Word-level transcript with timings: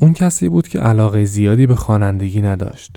اون 0.00 0.12
کسی 0.12 0.48
بود 0.48 0.68
که 0.68 0.78
علاقه 0.78 1.24
زیادی 1.24 1.66
به 1.66 1.74
خوانندگی 1.74 2.42
نداشت. 2.42 2.96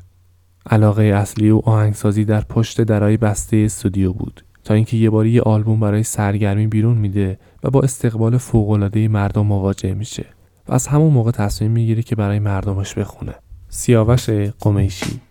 علاقه 0.69 1.03
اصلی 1.03 1.49
و 1.49 1.61
آهنگسازی 1.65 2.25
در 2.25 2.41
پشت 2.41 2.81
درای 2.81 3.17
بسته 3.17 3.57
استودیو 3.57 4.13
بود. 4.13 4.43
تا 4.63 4.73
اینکه 4.73 4.97
یه 4.97 5.09
باری 5.09 5.29
یه 5.29 5.41
آلبوم 5.41 5.79
برای 5.79 6.03
سرگرمی 6.03 6.67
بیرون 6.67 6.97
میده 6.97 7.39
و 7.63 7.69
با 7.69 7.81
استقبال 7.81 8.37
فوق‌العاده 8.37 9.07
مردم 9.07 9.45
مواجه 9.45 9.93
میشه 9.93 10.25
و 10.67 10.73
از 10.73 10.87
همون 10.87 11.13
موقع 11.13 11.31
تصمیم 11.31 11.71
می‌گیره 11.71 12.01
که 12.01 12.15
برای 12.15 12.39
مردمش 12.39 12.93
بخونه. 12.93 13.33
سیاوش 13.69 14.29
قمیشی. 14.59 15.21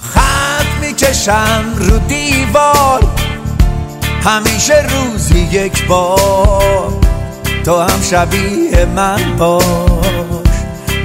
خط 0.00 0.86
می‌کشم 0.86 1.64
رو 1.78 1.98
دیوار. 1.98 3.04
همیشه 4.02 4.74
روزی 4.88 5.38
یک 5.38 5.86
بار. 5.86 6.92
تو 7.64 7.80
هم 7.80 8.00
شبیه 8.02 8.86
من 8.96 9.36
باش. 9.38 10.33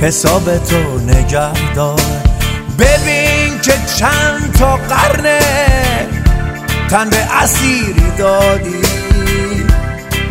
حساب 0.02 0.58
تو 0.58 1.00
نگه 1.00 1.74
دار. 1.76 2.02
ببین 2.80 3.60
که 3.62 3.74
چند 3.96 4.56
تا 4.60 4.76
قرنه 4.76 5.40
تن 6.90 7.10
به 7.10 7.18
اسیری 7.18 8.12
دادی. 8.18 8.82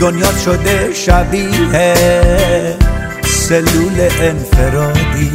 دنیا 0.00 0.32
شده 0.44 0.94
شبیه 0.94 1.94
سلول 3.24 4.08
انفرادی. 4.20 5.30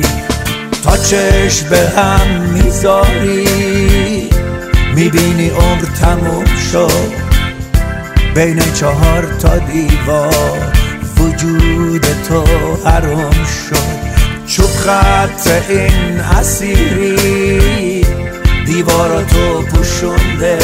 تا 0.84 0.98
چشم 0.98 1.70
به 1.70 1.90
هم 1.98 2.42
می‌ذاری 2.42 4.30
می‌بینی 4.96 5.50
عمر 5.50 5.86
تموم 6.02 6.46
شد. 6.72 7.14
بین 8.36 8.60
چهار 8.80 9.24
تا 9.42 9.58
دیوار 9.58 10.74
وجود 11.18 12.06
تو 12.28 12.44
حروم 12.86 13.32
شد. 13.70 14.13
چوب 14.56 14.66
خط 14.66 15.70
این 15.70 16.20
اسیری 16.20 18.06
دیواراتو 18.66 19.62
پوشونده. 19.62 20.58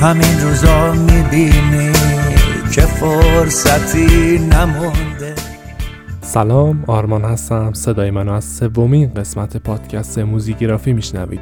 همین 0.00 0.40
روزا 0.42 0.92
می‌بینی 0.92 1.92
که 2.72 2.80
فرصتی 2.80 4.38
نمونده. 4.38 5.34
سلام 6.20 6.84
آرمان 6.86 7.24
هستم. 7.24 7.72
صدای 7.72 8.10
منو 8.10 8.32
از 8.32 8.44
سومین 8.44 9.14
قسمت 9.14 9.56
پادکست 9.56 10.18
موزیگرافی 10.18 10.92
میشنوید. 10.92 11.40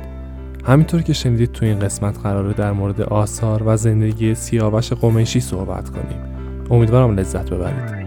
همینطور 0.66 1.03
که 1.03 1.12
شنیدید 1.12 1.53
تو 1.53 1.64
این 1.64 1.78
قسمت 1.78 2.19
قراره 2.22 2.53
در 2.53 2.72
مورد 2.72 3.00
آثار 3.00 3.62
و 3.66 3.77
زندگی 3.77 4.34
سیاوش 4.34 4.92
قمیشی 4.92 5.41
صحبت 5.41 5.91
کنیم. 5.91 6.19
امیدوارم 6.70 7.19
لذت 7.19 7.50
ببرید. 7.50 8.02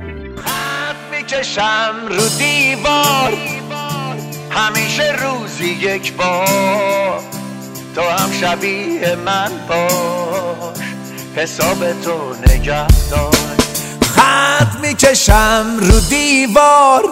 می‌کشم 1.25 1.93
رو 2.09 2.29
دیوار 2.37 3.33
همیشه 4.49 5.15
روزی 5.23 5.65
یک 5.65 6.13
بار. 6.13 7.19
تو 7.95 8.01
هم 8.01 8.31
شبیه 8.31 9.15
من 9.25 9.51
باش 9.69 10.77
حساب 11.35 12.01
تو 12.01 12.35
نگه 12.47 12.87
دار 12.87 13.35
خط 14.01 14.79
می‌کشم 14.81 15.65
رو 15.79 15.99
دیوار. 16.09 17.03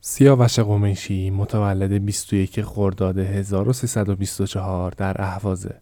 سیاوش 0.00 0.58
قمیشی 0.58 1.30
متولد 1.30 2.04
21 2.04 2.62
خرداد 2.62 3.18
1324 3.18 4.90
در 4.90 5.22
اهوازه 5.22 5.80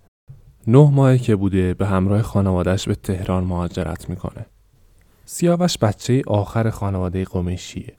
نه 0.66 0.90
ماهی 0.90 1.18
که 1.18 1.36
بوده 1.36 1.74
به 1.74 1.86
همراه 1.86 2.22
خانوادش 2.22 2.88
به 2.88 2.94
تهران 2.94 3.44
مهاجرت 3.44 4.08
می‌کنه. 4.08 4.46
سیاوش 5.28 5.78
بچه 5.78 6.22
آخر 6.26 6.70
خانواده 6.70 7.24
قمیشیه. 7.24 7.92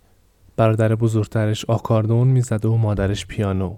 برادر 0.55 0.95
بزرگترش 0.95 1.65
آکاردون 1.65 2.27
می‌زده 2.27 2.67
و 2.67 2.77
مادرش 2.77 3.25
پیانو. 3.25 3.75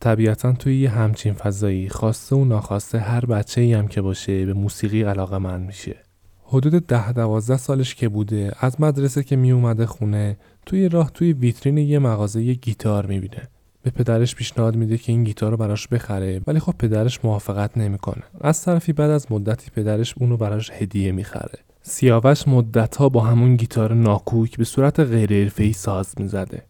طبیعتا 0.00 0.52
توی 0.52 0.80
یه 0.80 0.90
همچین 0.90 1.32
فضایی 1.32 1.88
خواسته 1.88 2.36
و 2.36 2.44
ناخواسته 2.44 2.98
هر 2.98 3.26
بچه 3.26 3.78
هم 3.78 3.88
که 3.88 4.00
باشه 4.00 4.46
به 4.46 4.52
موسیقی 4.52 5.02
علاقه 5.02 5.38
من 5.38 5.60
میشه. 5.60 5.96
حدود 6.44 6.86
ده 6.86 7.12
دوازده 7.12 7.56
سالش 7.56 7.94
که 7.94 8.08
بوده 8.08 8.52
از 8.60 8.80
مدرسه 8.80 9.22
که 9.22 9.36
می 9.36 9.50
اومده 9.50 9.86
خونه 9.86 10.36
توی 10.66 10.88
راه 10.88 11.10
توی 11.10 11.32
ویترین 11.32 11.78
یه 11.78 11.98
مغازه 11.98 12.42
یه 12.42 12.54
گیتار 12.54 13.06
می‌بینه. 13.06 13.48
به 13.82 13.90
پدرش 13.90 14.34
پیشنهاد 14.34 14.76
میده 14.76 14.98
که 14.98 15.12
این 15.12 15.24
گیتار 15.24 15.50
رو 15.50 15.56
براش 15.56 15.88
بخره 15.88 16.40
ولی 16.46 16.60
خب 16.60 16.74
پدرش 16.78 17.24
موافقت 17.24 17.78
نمی‌کنه. 17.78 18.22
از 18.40 18.62
طرفی 18.62 18.92
بعد 18.92 19.10
از 19.10 19.32
مدتی 19.32 19.70
پدرش 19.70 20.14
اونو 20.18 20.36
براش 20.36 20.70
هدیه 20.70 21.12
می‌خره. 21.12 21.58
سیاوش 21.90 22.48
مدتها 22.48 23.08
با 23.08 23.20
همون 23.20 23.56
گیتار 23.56 23.94
ناکوک 23.94 24.56
به 24.56 24.64
صورت 24.64 25.00
غیر 25.00 25.52
ای 25.58 25.72
ساز 25.72 26.14
می‌زده. 26.20 26.62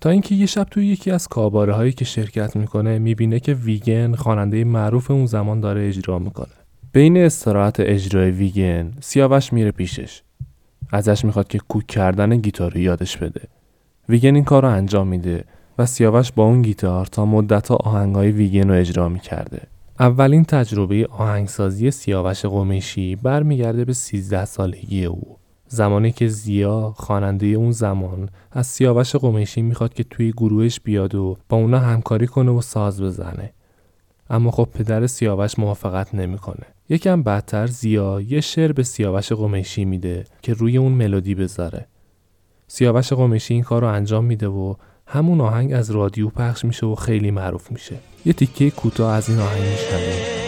تا 0.00 0.10
اینکه 0.10 0.34
یه 0.34 0.46
شب 0.46 0.64
توی 0.64 0.86
یکی 0.86 1.10
از 1.10 1.28
کاباره 1.28 1.72
هایی 1.72 1.92
که 1.92 2.04
شرکت 2.04 2.56
می‌کنه 2.56 2.98
می‌بینه 2.98 3.40
که 3.40 3.54
ویگن 3.54 4.14
خواننده 4.14 4.64
معروف 4.64 5.10
اون 5.10 5.26
زمان 5.26 5.60
داره 5.60 5.88
اجرا 5.88 6.18
می‌کنه. 6.18 6.52
بین 6.92 7.16
استراحت 7.16 7.80
اجرای 7.80 8.30
ویگن 8.30 8.92
سیاوش 9.00 9.52
میره 9.52 9.70
پیشش. 9.70 10.22
ازش 10.92 11.24
می‌خواد 11.24 11.48
که 11.48 11.58
کوک 11.58 11.86
کردن 11.86 12.36
گیتار 12.36 12.72
رو 12.72 12.80
یادش 12.80 13.16
بده. 13.16 13.42
ویگن 14.08 14.34
این 14.34 14.44
کار 14.44 14.62
رو 14.62 14.68
انجام 14.68 15.08
میده 15.08 15.44
و 15.78 15.86
سیاوش 15.86 16.32
با 16.32 16.44
اون 16.44 16.62
گیتار 16.62 17.06
تا 17.06 17.24
مدت 17.24 17.70
آهنگای 17.70 18.30
ویگن 18.30 18.68
رو 18.68 18.74
اجرا 18.74 19.08
می‌کرده. 19.08 19.62
اولین 20.00 20.44
تجربه 20.44 21.06
آهنگسازی 21.10 21.90
سیاوش 21.90 22.44
قمیشی 22.44 23.16
برمیگرده 23.16 23.84
به 23.84 23.92
13 23.92 24.44
سالگی 24.44 25.04
او. 25.04 25.36
زمانی 25.66 26.12
که 26.12 26.28
زیا 26.28 26.94
خواننده 26.96 27.46
اون 27.46 27.72
زمان 27.72 28.28
از 28.52 28.66
سیاوش 28.66 29.16
قمیشی 29.16 29.62
می‌خواد 29.62 29.94
که 29.94 30.04
توی 30.04 30.32
گروهش 30.32 30.80
بیاد 30.80 31.14
و 31.14 31.36
با 31.48 31.56
اونا 31.56 31.78
همکاری 31.78 32.26
کنه 32.26 32.50
و 32.50 32.60
ساز 32.60 33.02
بزنه. 33.02 33.52
اما 34.30 34.50
خب 34.50 34.68
پدر 34.74 35.06
سیاوش 35.06 35.58
موافقت 35.58 36.14
نمی‌کنه. 36.14 36.66
یکم 36.88 37.22
بعدتر 37.22 37.66
زیا 37.66 38.20
یه 38.20 38.40
شعر 38.40 38.72
به 38.72 38.82
سیاوش 38.82 39.32
قمیشی 39.32 39.84
میده 39.84 40.24
که 40.42 40.54
روی 40.54 40.76
اون 40.76 40.92
ملودی 40.92 41.34
بذاره. 41.34 41.86
سیاوش 42.66 43.12
قمیشی 43.12 43.54
این 43.54 43.62
کار 43.62 43.82
رو 43.82 43.88
انجام 43.88 44.24
میده 44.24 44.48
و 44.48 44.74
همون 45.12 45.40
آهنگ 45.40 45.72
از 45.72 45.90
رادیو 45.90 46.28
پخش 46.28 46.64
میشه 46.64 46.86
و 46.86 46.94
خیلی 46.94 47.30
معروف 47.30 47.70
میشه. 47.70 47.96
یه 48.24 48.32
تیکه 48.32 48.70
کوتاه 48.70 49.14
از 49.14 49.28
این 49.28 49.38
آهنگ 49.38 49.62
میشنویم. 49.62 50.39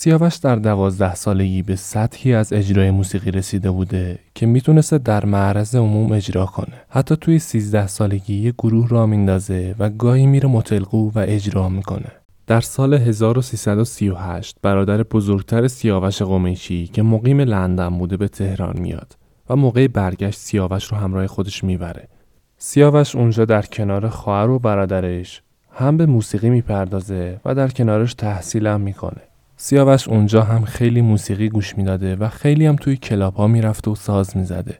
سیاوش 0.00 0.36
در 0.36 0.56
دوازده 0.56 1.14
سالگی 1.14 1.62
به 1.62 1.76
سطحی 1.76 2.34
از 2.34 2.52
اجرای 2.52 2.90
موسیقی 2.90 3.30
رسیده 3.30 3.70
بوده 3.70 4.18
که 4.34 4.46
می‌تونسته 4.46 4.98
در 4.98 5.24
معرض 5.24 5.76
عموم 5.76 6.12
اجرا 6.12 6.46
کنه. 6.46 6.74
حتی 6.88 7.16
توی 7.16 7.38
13 7.38 7.86
سالگی 7.86 8.34
یه 8.34 8.52
گروه 8.58 8.88
را 8.88 9.06
میندازه 9.06 9.74
و 9.78 9.90
گاهی 9.90 10.26
میره 10.26 10.48
متلقو 10.48 11.10
و 11.10 11.24
اجرا 11.26 11.68
می‌کنه. 11.68 12.12
در 12.46 12.60
سال 12.60 12.94
1338 12.94 14.56
برادر 14.62 15.02
بزرگتر 15.02 15.68
سیاوش 15.68 16.22
قمیشی 16.22 16.86
که 16.86 17.02
مقیم 17.02 17.40
لندن 17.40 17.98
بوده 17.98 18.16
به 18.16 18.28
تهران 18.28 18.80
میاد 18.80 19.16
و 19.50 19.56
موقع 19.56 19.88
برگشت 19.88 20.38
سیاوش 20.38 20.84
رو 20.84 20.96
همراه 20.96 21.26
خودش 21.26 21.64
می‌بره. 21.64 22.08
سیاوش 22.58 23.16
اونجا 23.16 23.44
در 23.44 23.62
کنار 23.62 24.08
خواهر 24.08 24.50
و 24.50 24.58
برادرش 24.58 25.42
هم 25.72 25.96
به 25.96 26.06
موسیقی 26.06 26.50
می‌پردازه 26.50 27.40
و 27.44 27.54
در 27.54 27.68
کنارش 27.68 28.14
تحصیل 28.14 28.66
هم 28.66 28.80
می‌کنه. 28.80 29.27
سیاوش 29.60 30.08
اونجا 30.08 30.42
هم 30.42 30.64
خیلی 30.64 31.00
موسیقی 31.00 31.48
گوش 31.48 31.78
می‌داده 31.78 32.16
و 32.16 32.28
خیلی 32.28 32.66
هم 32.66 32.76
توی 32.76 32.96
کلاب 32.96 33.34
ها 33.34 33.46
می‌رفته 33.46 33.90
و 33.90 33.94
ساز 33.94 34.36
می‌زده. 34.36 34.78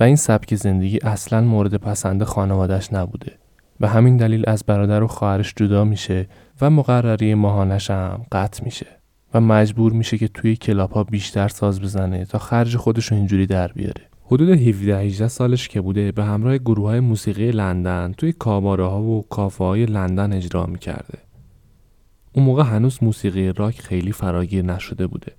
و 0.00 0.04
این 0.04 0.16
سبک 0.16 0.54
زندگی 0.54 0.98
اصلا 0.98 1.40
مورد 1.40 1.74
پسند 1.74 2.24
خانوادش 2.24 2.92
نبوده. 2.92 3.32
به 3.80 3.88
همین 3.88 4.16
دلیل 4.16 4.44
از 4.46 4.64
برادر 4.66 5.02
و 5.02 5.06
خواهرش 5.06 5.54
جدا 5.56 5.84
میشه 5.84 6.28
و 6.60 6.70
مقرری 6.70 7.34
ماهانش 7.34 7.90
هم 7.90 8.20
قطع 8.32 8.64
میشه. 8.64 8.86
و 9.34 9.40
مجبور 9.40 9.92
میشه 9.92 10.18
که 10.18 10.28
توی 10.28 10.56
کلاب 10.56 10.90
ها 10.90 11.04
بیشتر 11.04 11.48
ساز 11.48 11.80
بزنه 11.80 12.24
تا 12.24 12.38
خرج 12.38 12.76
خودش 12.76 13.06
رو 13.06 13.16
اینجوری 13.16 13.46
در 13.46 13.72
بیاره. 13.72 14.02
حدود 14.24 14.48
17 14.48 14.98
18 14.98 15.28
سالش 15.28 15.68
که 15.68 15.80
بوده 15.80 16.12
به 16.12 16.24
همراه 16.24 16.58
گروه 16.58 16.86
های 16.86 17.00
موسیقی 17.00 17.50
لندن 17.50 18.14
توی 18.18 18.32
کاباره 18.32 18.86
ها 18.86 19.02
و 19.02 19.26
کافه 19.30 19.64
های 19.64 19.86
لندن 19.86 20.32
اجرا 20.32 20.66
می‌کرده. 20.66 21.25
اون 22.36 22.46
موقع 22.46 22.62
هنوز 22.62 22.98
موسیقی 23.02 23.52
راک 23.52 23.80
خیلی 23.80 24.12
فراگیر 24.12 24.64
نشده 24.64 25.06
بوده 25.06 25.32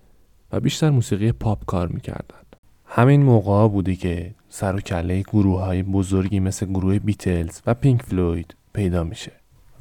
و 0.52 0.60
بیشتر 0.60 0.90
موسیقی 0.90 1.32
پاپ 1.32 1.66
کار 1.66 1.88
می‌کردن. 1.88 2.44
همین 2.86 3.24
موقع 3.24 3.68
بوده 3.68 3.96
که 3.96 4.36
سر 4.50 4.76
و 4.76 4.80
کله 4.80 5.22
گروه 5.22 5.62
های 5.62 5.84
بزرگی 5.84 6.40
مثل 6.40 6.66
گروه 6.66 7.00
بیتلز 7.00 7.62
و 7.66 7.74
پینک 7.74 8.02
فلوید 8.02 8.56
پیدا 8.74 9.04
میشه 9.04 9.32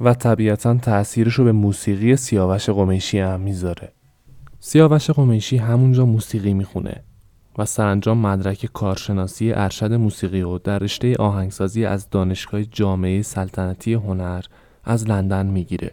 و 0.01 0.13
طبیعتا 0.13 0.73
تأثیرش 0.75 1.33
رو 1.33 1.43
به 1.43 1.51
موسیقی 1.51 2.15
سیاوش 2.15 2.69
قمیشی 2.69 3.19
هم 3.19 3.39
می‌ذاره 3.39 3.91
سیاوش 4.59 5.09
قمیشی 5.09 5.57
همونجا 5.57 6.05
موسیقی 6.05 6.53
می‌خونه 6.53 7.03
و 7.57 7.65
سرانجام 7.65 8.17
مدرک 8.17 8.65
کارشناسی 8.65 9.53
ارشد 9.53 9.93
موسیقی 9.93 10.41
و 10.41 10.57
در 10.57 10.79
رشته 10.79 11.15
آهنگسازی 11.15 11.85
از 11.85 12.09
دانشگاه 12.09 12.63
جامعه 12.63 13.21
سلطنتی 13.21 13.93
هنر 13.93 14.45
از 14.83 15.07
لندن 15.07 15.45
می‌گیره. 15.45 15.91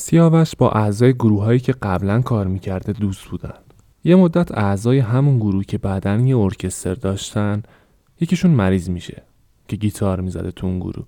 سیاوش 0.00 0.56
با 0.56 0.70
اعضای 0.70 1.12
گروه 1.12 1.44
هایی 1.44 1.60
که 1.60 1.72
قبلا 1.72 2.20
کار 2.20 2.46
می‌کرده 2.46 2.92
دوست 2.92 3.28
بودن. 3.28 3.54
یه 4.04 4.16
مدت 4.16 4.58
اعضای 4.58 4.98
همون 4.98 5.38
گروه 5.38 5.64
که 5.64 5.78
بعدا 5.78 6.16
یه 6.16 6.38
ارکستر 6.38 6.94
داشتن 6.94 7.62
یکیشون 8.20 8.50
مریض 8.50 8.90
میشه 8.90 9.22
که 9.68 9.76
گیتار 9.76 10.20
می‌زده 10.20 10.50
تو 10.50 10.66
اون 10.66 10.78
گروه. 10.78 11.06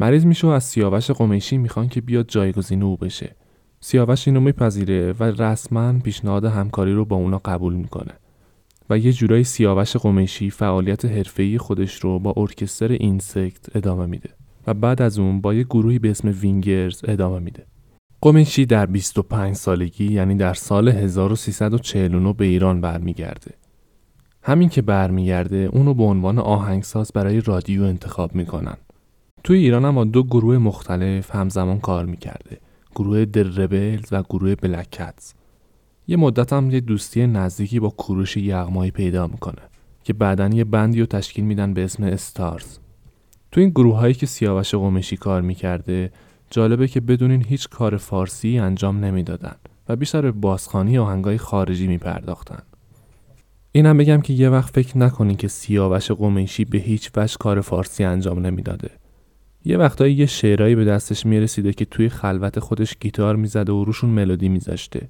مریض 0.00 0.26
میشه 0.26 0.46
و 0.46 0.50
از 0.50 0.64
سیاوش 0.64 1.10
قمیشی 1.10 1.58
می‌خوان 1.58 1.88
که 1.88 2.00
بیاد 2.00 2.28
جایگزین 2.28 2.82
او 2.82 2.96
بشه. 2.96 3.36
سیاوش 3.80 4.28
اینو 4.28 4.40
میپذیره 4.40 5.12
و 5.12 5.24
رسما 5.24 5.92
پیشنهاد 5.92 6.44
همکاری 6.44 6.92
رو 6.92 7.04
با 7.04 7.16
اونا 7.16 7.40
قبول 7.44 7.74
می‌کنه. 7.74 8.12
و 8.90 8.98
یه 8.98 9.12
جورایی 9.12 9.44
سیاوش 9.44 9.96
قمیشی 9.96 10.50
فعالیت 10.50 11.04
حرفه‌ای 11.04 11.58
خودش 11.58 11.94
رو 11.94 12.18
با 12.18 12.34
ارکستر 12.36 12.92
اینسکت 12.92 13.76
ادامه 13.76 14.06
میده 14.06 14.30
و 14.66 14.74
بعد 14.74 15.02
از 15.02 15.18
اون 15.18 15.40
با 15.40 15.54
یه 15.54 15.64
گروهی 15.64 15.98
به 15.98 16.10
اسم 16.10 16.28
وینگرز 16.28 17.00
ادامه 17.04 17.38
میده. 17.38 17.66
قمیشی 18.24 18.66
در 18.66 18.86
25 18.86 19.54
سالگی 19.54 20.12
یعنی 20.12 20.34
در 20.34 20.54
سال 20.54 20.88
1349 20.88 22.32
به 22.32 22.44
ایران 22.44 22.80
برمیگرده. 22.80 23.54
همین 24.42 24.68
که 24.68 24.82
برمیگرده 24.82 25.56
اونو 25.56 25.94
به 25.94 26.02
عنوان 26.02 26.38
آهنگساز 26.38 27.10
برای 27.14 27.40
رادیو 27.40 27.82
انتخاب 27.82 28.34
می‌کنن. 28.34 28.76
توی 29.44 29.58
ایران 29.58 29.84
هم 29.84 29.94
با 29.94 30.04
دو 30.04 30.22
گروه 30.22 30.58
مختلف 30.58 31.34
همزمان 31.34 31.80
کار 31.80 32.06
می‌کرده. 32.06 32.58
گروه 32.94 33.24
در 33.24 33.68
و 34.12 34.22
گروه 34.22 34.54
بلک 34.54 35.02
یه 36.06 36.16
مدت 36.16 36.52
هم 36.52 36.70
یه 36.70 36.80
دوستی 36.80 37.26
نزدیکی 37.26 37.80
با 37.80 37.88
کوروش 37.88 38.36
یغمایی 38.36 38.90
پیدا 38.90 39.26
می‌کنه 39.26 39.62
که 40.04 40.12
بعدا 40.12 40.48
یه 40.48 40.64
بندی 40.64 41.00
رو 41.00 41.06
تشکیل 41.06 41.44
میدن 41.44 41.74
به 41.74 41.84
اسم 41.84 42.04
استارز 42.04 42.78
تو 43.52 43.60
این 43.60 43.70
گروه 43.70 43.96
هایی 43.96 44.14
که 44.14 44.26
سیاوش 44.26 44.74
قمشی 44.74 45.16
کار 45.16 45.42
می‌کرده 45.42 46.10
جالبه 46.54 46.88
که 46.88 47.00
بدونین 47.00 47.44
هیچ 47.48 47.68
کار 47.68 47.96
فارسی 47.96 48.58
انجام 48.58 49.04
نمی‌دادن 49.04 49.56
و 49.88 49.96
بیشتر 49.96 50.20
به 50.20 50.32
بازخانی 50.32 50.98
آهنگای 50.98 51.38
خارجی 51.38 51.86
میپرداختن. 51.86 52.62
اینم 53.72 53.96
بگم 53.96 54.20
که 54.20 54.32
یه 54.32 54.48
وقت 54.48 54.74
فکر 54.74 54.98
نکنین 54.98 55.36
که 55.36 55.48
سیاوش 55.48 56.10
قمیشی 56.10 56.64
به 56.64 56.78
هیچ 56.78 57.10
وجه 57.16 57.36
کار 57.40 57.60
فارسی 57.60 58.04
انجام 58.04 58.46
نمی‌داده. 58.46 58.90
یه 59.64 59.76
وقتایی 59.76 60.14
یه 60.14 60.26
شعرهایی 60.26 60.74
به 60.74 60.84
دستش 60.84 61.26
می‌رسیده 61.26 61.72
که 61.72 61.84
توی 61.84 62.08
خلوت 62.08 62.58
خودش 62.58 62.96
گیتار 63.00 63.36
می‌زده 63.36 63.72
و 63.72 63.84
روشون 63.84 64.10
ملودی 64.10 64.48
میذاشته. 64.48 65.08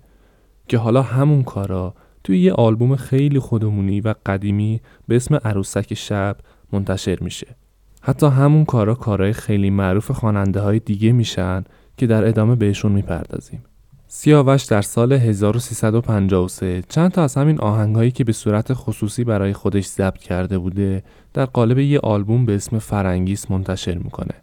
که 0.68 0.78
حالا 0.78 1.02
همون 1.02 1.42
کارا 1.42 1.94
توی 2.24 2.40
یه 2.40 2.52
آلبوم 2.52 2.96
خیلی 2.96 3.38
خودمونی 3.38 4.00
و 4.00 4.14
قدیمی 4.26 4.80
به 5.08 5.16
اسم 5.16 5.34
عروسک 5.34 5.94
شب 5.94 6.36
منتشر 6.72 7.18
میشه. 7.20 7.56
حتی 8.06 8.26
همون 8.26 8.64
کارا 8.64 8.94
کارهای 8.94 9.32
خیلی 9.32 9.70
معروف 9.70 10.10
خواننده 10.10 10.60
های 10.60 10.78
دیگه 10.78 11.12
میشن 11.12 11.64
که 11.96 12.06
در 12.06 12.28
ادامه 12.28 12.54
بهشون 12.54 12.92
می‌پردازیم. 12.92 13.64
سیاوش 14.06 14.62
در 14.62 14.82
سال 14.82 15.12
1353 15.12 16.82
چند 16.88 17.10
تا 17.10 17.24
از 17.24 17.34
همین 17.34 17.60
آهنگهایی 17.60 18.10
که 18.10 18.24
به 18.24 18.32
صورت 18.32 18.72
خصوصی 18.72 19.24
برای 19.24 19.52
خودش 19.52 19.86
ضبط 19.86 20.18
کرده 20.18 20.58
بوده 20.58 21.02
در 21.32 21.44
قالب 21.44 21.78
یه 21.78 21.98
آلبوم 21.98 22.46
به 22.46 22.54
اسم 22.54 22.78
فرنگیس 22.78 23.50
منتشر 23.50 23.98
می‌کنه. 23.98 24.34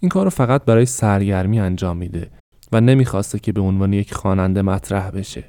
این 0.00 0.08
کار 0.08 0.24
رو 0.24 0.30
فقط 0.30 0.64
برای 0.64 0.86
سرگرمی 0.86 1.60
انجام 1.60 1.96
میده 1.96 2.30
و 2.72 2.80
نمی‌خواسته 2.80 3.38
که 3.38 3.52
به 3.52 3.60
عنوان 3.60 3.92
یک 3.92 4.14
خواننده 4.14 4.62
مطرح 4.62 5.10
بشه 5.10 5.44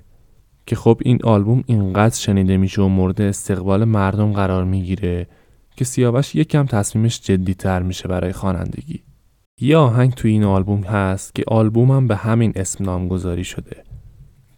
که 0.65 0.75
خب 0.75 1.01
این 1.06 1.19
آلبوم 1.23 1.63
اینقدر 1.65 2.15
شنیده 2.15 2.57
میشه 2.57 2.81
و 2.81 2.88
مورد 2.88 3.21
استقبال 3.21 3.83
مردم 3.83 4.33
قرار 4.33 4.63
می‌گیره 4.63 5.27
که 5.77 5.85
سیاوش 5.85 6.35
یکم 6.35 6.65
تصمیمش 6.65 7.21
جدیتر 7.21 7.81
میشه 7.81 8.07
برای 8.07 8.33
خوانندگی. 8.33 9.03
یه 9.62 9.77
آهنگ 9.77 10.13
توی 10.13 10.31
این 10.31 10.44
آلبوم 10.44 10.81
هست 10.81 11.35
که 11.35 11.44
آلبومم 11.47 12.07
به 12.07 12.15
همین 12.15 12.53
اسم 12.56 12.83
نامگذاری 12.83 13.44
شده. 13.44 13.83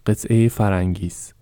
قطعه 0.06 0.48
فرنگیز 0.48 1.32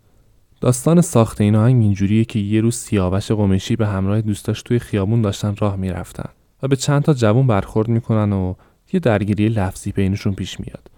داستان 0.61 1.01
ساخت 1.01 1.41
این 1.41 1.57
آهنگ 1.57 1.83
اینجوریه 1.83 2.25
که 2.25 2.39
یه 2.39 2.61
روز 2.61 2.75
سیاوش 2.75 3.31
قمشی 3.31 3.77
به 3.77 3.87
همراه 3.87 4.21
دوستاش 4.21 4.63
توی 4.63 4.79
خیابون 4.79 5.23
داشتن 5.23 5.57
راه 5.57 5.77
می‌رفتن 5.77 6.29
و 6.63 6.69
به 6.69 6.77
چند 6.77 7.03
تا 7.03 7.15
جوون 7.15 7.47
برخورد 7.47 7.89
می‌کنن 7.89 8.33
و 8.33 8.55
یه 8.93 9.01
درگیری 9.01 9.49
لفظی 9.49 9.93
بینشون 9.93 10.35
پیش 10.35 10.61
میاد. 10.61 10.91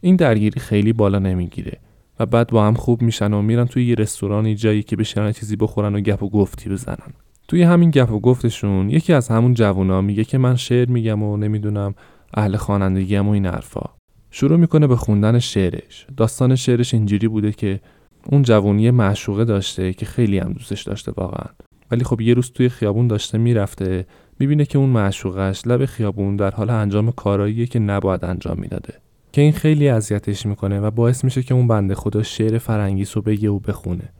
این 0.00 0.16
درگیری 0.16 0.60
خیلی 0.60 0.92
بالا 0.92 1.18
نمی‌گیره 1.18 1.78
و 2.20 2.26
بعد 2.26 2.48
با 2.48 2.66
هم 2.66 2.74
خوب 2.74 3.02
میشن 3.02 3.32
و 3.32 3.42
میرن 3.42 3.64
توی 3.64 3.86
یه 3.86 3.94
رستورانی 3.94 4.54
جایی 4.54 4.82
که 4.82 4.96
بشینن 4.96 5.32
چیزی 5.32 5.56
بخورن 5.56 5.94
و 5.94 6.00
گپ 6.00 6.22
و 6.22 6.28
گفتی 6.28 6.70
بزنن. 6.70 7.12
توی 7.48 7.62
همین 7.62 7.90
گپ 7.90 8.12
و 8.12 8.20
گفتشون 8.20 8.90
یکی 8.90 9.12
از 9.12 9.28
همون 9.28 9.54
جوونا 9.54 10.00
میگه 10.00 10.24
که 10.24 10.38
من 10.38 10.56
شعر 10.56 10.88
میگم 10.88 11.22
و 11.22 11.36
نمی‌دونم 11.36 11.94
اهل 12.34 12.56
خوانندگیم 12.56 13.28
و 13.28 13.30
این 13.30 13.46
حرفا. 13.46 13.90
شروع 14.30 14.58
می‌کنه 14.58 14.86
به 14.86 14.96
خوندن 14.96 15.38
شعرش. 15.38 16.06
داستان 16.16 16.56
شعرش 16.56 16.94
اینجوری 16.94 17.28
بوده 17.28 17.52
که 17.52 17.80
اون 18.26 18.42
جوونی 18.42 18.90
معشوقه 18.90 19.44
داشته 19.44 19.92
که 19.92 20.06
خیلی 20.06 20.38
هم 20.38 20.52
دوستش 20.52 20.82
داشته 20.82 21.12
واقعا. 21.16 21.46
ولی 21.90 22.04
خب 22.04 22.20
یه 22.20 22.34
روز 22.34 22.52
توی 22.52 22.68
خیابون 22.68 23.06
داشته 23.06 23.38
می‌رفته 23.38 24.06
می‌بینه 24.38 24.64
که 24.64 24.78
اون 24.78 24.90
معشوقش 24.90 25.66
لب 25.66 25.84
خیابون 25.84 26.36
در 26.36 26.50
حال 26.50 26.70
انجام 26.70 27.10
کاراییه 27.10 27.66
که 27.66 27.78
نباید 27.78 28.24
انجام 28.24 28.58
می‌داده. 28.58 28.94
که 29.32 29.40
این 29.40 29.52
خیلی 29.52 29.88
اذیتش 29.88 30.46
می‌کنه 30.46 30.80
و 30.80 30.90
باعث 30.90 31.24
میشه 31.24 31.42
که 31.42 31.54
اون 31.54 31.68
بنده 31.68 31.94
خدا 31.94 32.22
شعر 32.22 32.58
فرنگیس 32.58 33.16
رو 33.16 33.22
بگه 33.22 33.50
و 33.50 33.58
بخونه. 33.58 34.12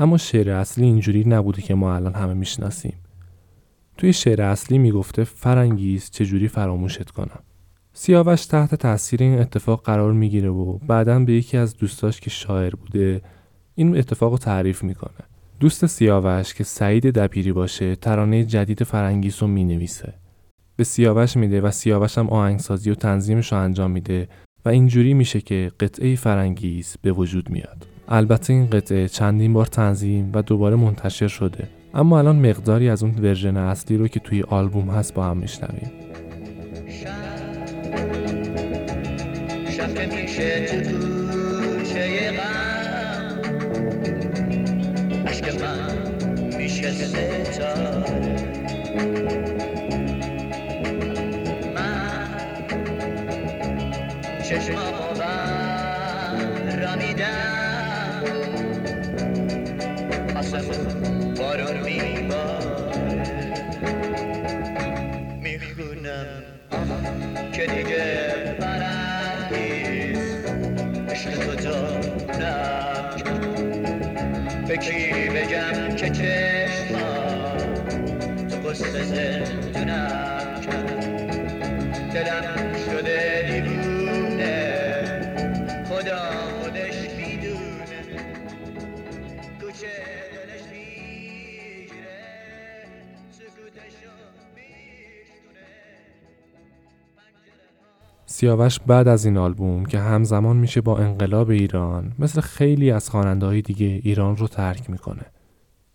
اما 0.00 0.18
شعر 0.18 0.50
اصلی 0.50 0.84
اینجوری 0.84 1.24
نبوده 1.26 1.62
که 1.62 1.74
ما 1.74 1.94
الان 1.94 2.14
همه 2.14 2.34
می‌شناسیم. 2.34 2.94
توی 3.96 4.12
شعر 4.12 4.42
اصلی 4.42 4.78
می‌گفته 4.78 5.24
فرنگیس 5.24 6.10
چجوری 6.10 6.48
فراموشت 6.48 7.10
کنم. 7.10 7.38
سیاوش 7.92 8.46
تحت 8.46 8.74
تاثیر 8.74 9.22
این 9.22 9.38
اتفاق 9.38 9.84
قرار 9.84 10.12
می‌گیره 10.12 10.48
و 10.48 10.78
بعدا 10.78 11.18
به 11.18 11.32
یکی 11.32 11.56
از 11.56 11.76
دوستاش 11.76 12.20
که 12.20 12.30
شاعر 12.30 12.74
بوده 12.74 13.22
این 13.74 13.96
اتفاق 13.96 14.32
رو 14.32 14.38
تعریف 14.38 14.82
می‌کنه. 14.82 15.24
دوست 15.60 15.86
سیاوش 15.86 16.54
که 16.54 16.64
سعید 16.64 17.06
دبیری 17.06 17.52
باشه 17.52 17.96
ترانه 17.96 18.44
جدید 18.44 18.84
فرنگیس 18.84 19.42
رو 19.42 19.48
می‌نویسه. 19.48 20.14
به 20.76 20.84
سیاوش 20.84 21.36
میده 21.36 21.60
و 21.60 21.70
سیاوش 21.70 22.18
هم 22.18 22.30
آهنگسازی 22.30 22.90
و 22.90 22.94
تنظیمش 22.94 23.52
رو 23.52 23.58
انجام 23.58 23.90
میده 23.90 24.28
و 24.64 24.68
اینجوری 24.68 25.14
میشه 25.14 25.40
که 25.40 25.72
قطعه 25.80 26.16
فرنگیس 26.16 26.96
به 27.02 27.12
وجود 27.12 27.50
میاد. 27.50 27.86
البته 28.10 28.52
این 28.52 28.66
قطعه 28.66 29.08
چندین 29.08 29.52
بار 29.52 29.66
تنظیم 29.66 30.30
و 30.34 30.42
دوباره 30.42 30.76
منتشر 30.76 31.28
شده. 31.28 31.68
اما 31.94 32.18
الان 32.18 32.50
مقداری 32.50 32.88
از 32.88 33.02
اون 33.02 33.14
ورژن 33.18 33.56
اصلی 33.56 33.96
رو 33.96 34.08
که 34.08 34.20
توی 34.20 34.42
آلبوم 34.42 34.90
هست 34.90 35.14
با 35.14 35.24
هم 35.24 35.36
میشنویم. 35.36 35.90
سیاوش 98.40 98.80
بعد 98.86 99.08
از 99.08 99.24
این 99.24 99.36
آلبوم 99.36 99.84
که 99.84 99.98
همزمان 99.98 100.56
میشه 100.56 100.80
با 100.80 100.98
انقلاب 100.98 101.50
ایران 101.50 102.12
مثل 102.18 102.40
خیلی 102.40 102.90
از 102.90 103.10
خواننده 103.10 103.46
های 103.46 103.62
دیگه 103.62 103.86
ایران 103.86 104.36
رو 104.36 104.48
ترک 104.48 104.90
می‌کنه. 104.90 105.22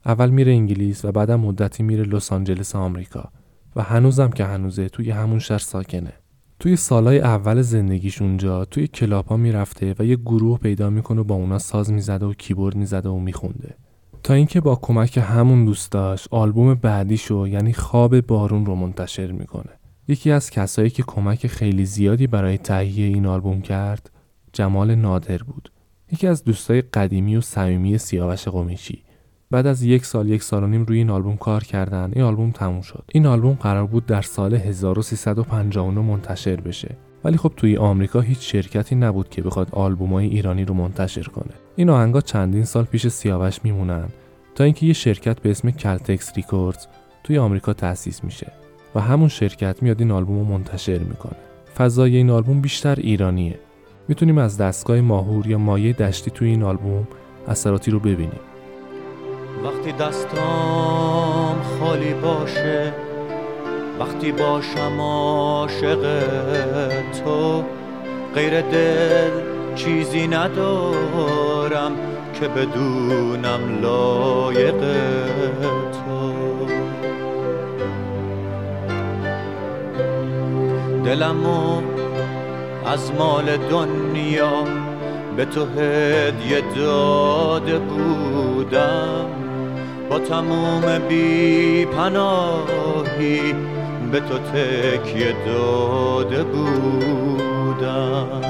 اول 0.05 0.29
میره 0.29 0.51
انگلیس 0.51 1.05
و 1.05 1.11
بعدم 1.11 1.39
مدتی 1.39 1.83
میره 1.83 2.03
لس 2.03 2.33
آنجلس 2.33 2.75
آمریکا. 2.75 3.31
و 3.75 3.81
هنوزم 3.81 4.29
که 4.29 4.45
هنوزه 4.45 4.89
توی 4.89 5.11
همون 5.11 5.39
شهر 5.39 5.57
ساکنه. 5.57 6.13
توی 6.59 6.75
سالهای 6.75 7.19
اول 7.19 7.61
زندگیش 7.61 8.21
اونجا 8.21 8.65
توی 8.65 8.87
کلاب 8.87 9.29
ها 9.29 9.37
می‌رفته 9.37 9.95
و 9.99 10.05
یه 10.05 10.15
گروه 10.15 10.59
پیدا 10.59 10.89
می‌کنه 10.89 11.21
و 11.21 11.23
با 11.23 11.35
اونا 11.35 11.59
ساز 11.59 11.91
می‌زده 11.91 12.25
و 12.25 12.33
کیبورد 12.33 12.75
می‌زده 12.75 13.09
و 13.09 13.19
میخونده. 13.19 13.75
تا 14.23 14.33
اینکه 14.33 14.61
با 14.61 14.75
کمک 14.75 15.17
همون 15.17 15.65
دوستاش 15.65 16.27
آلبوم 16.31 16.73
بعدیشو 16.73 17.47
یعنی 17.47 17.73
خواب 17.73 18.21
بارون 18.21 18.65
رو 18.65 18.75
منتشر 18.75 19.31
می‌کنه. 19.31 19.71
یکی 20.07 20.31
از 20.31 20.49
کسایی 20.49 20.89
که 20.89 21.03
کمک 21.07 21.47
خیلی 21.47 21.85
زیادی 21.85 22.27
برای 22.27 22.57
تهیه 22.57 23.05
این 23.05 23.25
آلبوم 23.25 23.61
کرد 23.61 24.11
جمال 24.53 24.95
نادر 24.95 25.37
بود. 25.37 25.71
یکی 26.11 26.27
از 26.27 26.43
دوستای 26.43 26.81
قدیمی 26.81 27.35
و 27.35 27.41
صمیمی 27.41 27.97
سیاوش 27.97 28.47
قمیشی. 28.47 29.03
بعد 29.51 29.67
از 29.67 29.83
یک 29.83 30.05
سال 30.05 30.29
یک 30.29 30.43
سال 30.43 30.63
و 30.63 30.67
نیم 30.67 30.85
روی 30.85 30.97
این 30.97 31.09
آلبوم 31.09 31.37
کار 31.37 31.63
کردن 31.63 32.11
این 32.15 32.23
آلبوم 32.23 32.51
تموم 32.51 32.81
شد. 32.81 33.03
این 33.11 33.25
آلبوم 33.25 33.53
قرار 33.53 33.85
بود 33.87 34.05
در 34.05 34.21
سال 34.21 34.53
1359 34.53 36.01
منتشر 36.01 36.55
بشه. 36.55 36.95
ولی 37.23 37.37
خب 37.37 37.53
توی 37.57 37.77
آمریکا 37.77 38.21
هیچ 38.21 38.51
شرکتی 38.51 38.95
نبود 38.95 39.29
که 39.29 39.41
بخواد 39.41 39.67
آلبومای 39.71 40.27
ایرانی 40.27 40.65
رو 40.65 40.73
منتشر 40.73 41.23
کنه. 41.23 41.53
این 41.75 41.89
آهنگا 41.89 42.21
چندین 42.21 42.65
سال 42.65 42.83
پیش 42.83 43.07
سیاوش 43.07 43.59
میمونن 43.63 44.09
تا 44.55 44.63
اینکه 44.63 44.85
یه 44.85 44.93
شرکت 44.93 45.39
به 45.39 45.51
اسم 45.51 45.71
Caltex 45.71 46.33
Records 46.35 46.87
توی 47.23 47.37
آمریکا 47.37 47.73
تأسیس 47.73 48.23
میشه. 48.23 48.64
و 48.95 48.99
همون 48.99 49.27
شرکت 49.29 49.83
میاد 49.83 49.99
این 49.99 50.11
آلبوم 50.11 50.39
رو 50.39 50.45
منتشر 50.45 50.97
می‌کنه. 50.97 51.35
فضای 51.77 52.15
این 52.15 52.29
آلبوم 52.29 52.61
بیشتر 52.61 52.95
ایرانیه. 52.95 53.59
می‌تونیم 54.07 54.37
از 54.37 54.57
دستگاه 54.57 55.01
ماهور 55.01 55.47
یا 55.47 55.57
مایه 55.57 55.93
دشتی 55.93 56.31
توی 56.31 56.47
این 56.49 56.63
آلبوم 56.63 57.07
اثراتی 57.47 57.91
رو 57.91 57.99
ببینیم. 57.99 58.39
وقتی 59.63 59.91
دستام 59.91 61.61
خالی 61.79 62.13
باشه 62.13 62.93
وقتی 63.99 64.31
باشم 64.31 64.99
عاشق 64.99 66.23
تو 67.11 67.63
غیر 68.35 68.61
دل 68.61 69.31
چیزی 69.75 70.27
ندارم 70.27 71.91
که 72.39 72.47
بدونم 72.47 73.81
لایق 73.81 74.79
تو. 75.91 76.54
دلمو 81.05 81.81
از 82.85 83.11
مال 83.11 83.57
دنیا 83.57 84.63
به 85.37 85.45
تو 85.45 85.65
هدیه 85.65 86.61
داده 86.75 87.79
بودم. 87.79 89.25
با 90.09 90.19
تموم 90.19 90.99
بی 91.09 91.85
پناهی 91.85 93.53
به 94.11 94.19
تو 94.19 94.37
تکیه 94.37 95.35
داده 95.45 96.43
بودم. 96.43 98.41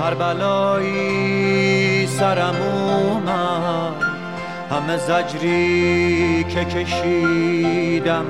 هر 0.00 0.14
بلایی 0.14 2.06
سرم 2.06 2.56
اومد. 2.56 4.09
همه 4.70 4.96
زجری 4.96 6.44
که 6.44 6.64
کشیدم 6.64 8.24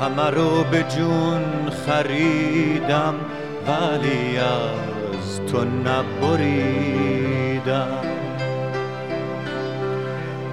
همه 0.00 0.30
رو 0.30 0.64
به 0.64 0.82
جون 0.82 1.70
خریدم 1.86 3.14
ولی 3.66 4.38
از 4.38 5.40
تو 5.52 5.64
نبریدم. 5.64 6.88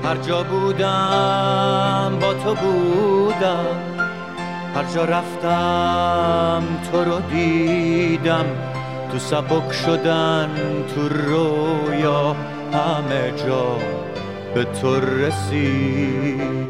هر 0.03 0.15
جا 0.15 0.43
بودم 0.43 2.17
با 2.21 2.33
تو 2.33 2.55
بودم 2.55 3.65
هر 4.75 4.83
جا 4.83 5.05
رفتم 5.05 6.63
تو 6.91 7.03
رو 7.03 7.19
دیدم. 7.19 8.45
تو 9.11 9.19
سبک 9.19 9.71
شدن 9.73 10.49
تو 10.95 11.09
رویا 11.09 12.35
همه 12.73 13.33
جا 13.47 13.94
به 14.55 14.63
تو 14.63 14.99
رسیدم. 14.99 16.67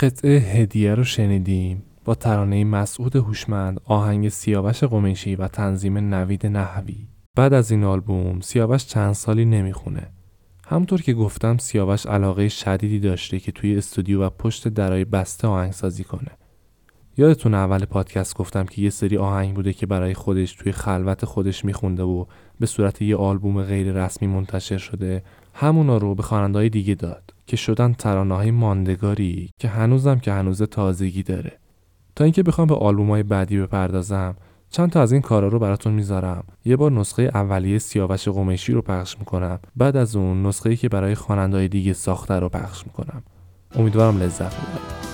قطعه 0.00 0.38
هدیه 0.38 0.94
رو 0.94 1.04
شنیدیم. 1.04 1.82
با 2.04 2.14
ترانه 2.14 2.64
مسعود 2.64 3.16
هوشمند 3.16 3.80
آهنگ 3.84 4.28
سیاوش 4.28 4.84
قمیشی 4.84 5.36
و 5.36 5.48
تنظیم 5.48 5.98
نوید 6.14 6.46
نحوی. 6.46 7.08
بعد 7.36 7.52
از 7.52 7.70
این 7.70 7.84
آلبوم 7.84 8.40
سیاوش 8.40 8.86
چند 8.86 9.12
سالی 9.12 9.44
نمی‌خونه. 9.44 10.06
همطور 10.66 11.02
که 11.02 11.14
گفتم 11.14 11.58
سیاوش 11.58 12.06
علاقه 12.06 12.48
شدیدی 12.48 13.00
داشته 13.00 13.38
که 13.38 13.52
توی 13.52 13.76
استودیو 13.76 14.22
و 14.22 14.30
پشت 14.30 14.68
درای 14.68 15.04
بسته 15.04 15.48
آهنگسازی 15.48 16.04
کنه. 16.04 16.39
یادتون 17.16 17.54
اول 17.54 17.84
پادکست 17.84 18.36
گفتم 18.36 18.64
که 18.64 18.82
یه 18.82 18.90
سری 18.90 19.18
آهنگ 19.18 19.54
بوده 19.54 19.72
که 19.72 19.86
برای 19.86 20.14
خودش 20.14 20.52
توی 20.52 20.72
خلوت 20.72 21.24
خودش 21.24 21.64
میخونده 21.64 22.02
و 22.02 22.24
به 22.60 22.66
صورت 22.66 23.02
یه 23.02 23.16
آلبوم 23.16 23.62
غیر 23.62 24.04
رسمی 24.04 24.28
منتشر 24.28 24.78
شده. 24.78 25.22
همونا 25.54 25.96
رو 25.96 26.14
به 26.14 26.22
خواننده‌های 26.22 26.68
دیگه 26.68 26.94
داد 26.94 27.34
که 27.46 27.56
شدن 27.56 27.92
ترانه‌های 27.92 28.50
ماندگاری 28.50 29.50
که 29.58 29.68
هنوزم 29.68 30.18
که 30.18 30.32
هنوز 30.32 30.62
تازگی 30.62 31.22
داره. 31.22 31.52
تا 32.16 32.24
اینکه 32.24 32.42
بخوام 32.42 32.66
به 32.66 32.74
آلبوم‌های 32.74 33.22
بعدی 33.22 33.58
بپردازم 33.58 34.36
چند 34.70 34.90
تا 34.90 35.02
از 35.02 35.12
این 35.12 35.22
کارا 35.22 35.48
رو 35.48 35.58
براتون 35.58 35.92
می‌ذارم. 35.92 36.44
یه 36.64 36.76
بار 36.76 36.92
نسخه 36.92 37.22
اولیه 37.34 37.78
سیاوش 37.78 38.28
قمیشی 38.28 38.72
رو 38.72 38.82
پخش 38.82 39.18
می‌کنم. 39.18 39.58
بعد 39.76 39.96
از 39.96 40.16
اون 40.16 40.46
نسخه‌ای 40.46 40.76
که 40.76 40.88
برای 40.88 41.14
خواننده‌های 41.14 41.68
دیگه 41.68 41.92
ساخته 41.92 42.34
رو 42.34 42.48
پخش 42.48 42.86
می‌کنم. 42.86 43.22
امیدوارم 43.74 44.18
لذت 44.18 44.56
ببرید. 44.56 45.09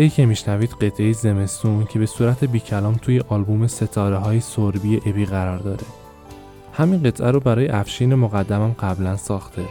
قطعه 0.00 0.08
که 0.08 0.26
میشنوید 0.26 0.70
قطعه 0.70 1.12
زمستون 1.12 1.84
که 1.84 1.98
به 1.98 2.06
صورت 2.06 2.44
بیکلام 2.44 2.94
توی 2.94 3.20
آلبوم 3.28 3.66
ستاره 3.66 4.16
های 4.16 4.40
سربی 4.40 5.00
ابی 5.06 5.24
قرار 5.24 5.58
داره. 5.58 5.84
همین 6.72 7.02
قطعه 7.02 7.30
رو 7.30 7.40
برای 7.40 7.68
افشین 7.68 8.14
مقدمم 8.14 8.72
قبلا 8.72 9.16
ساخته. 9.16 9.62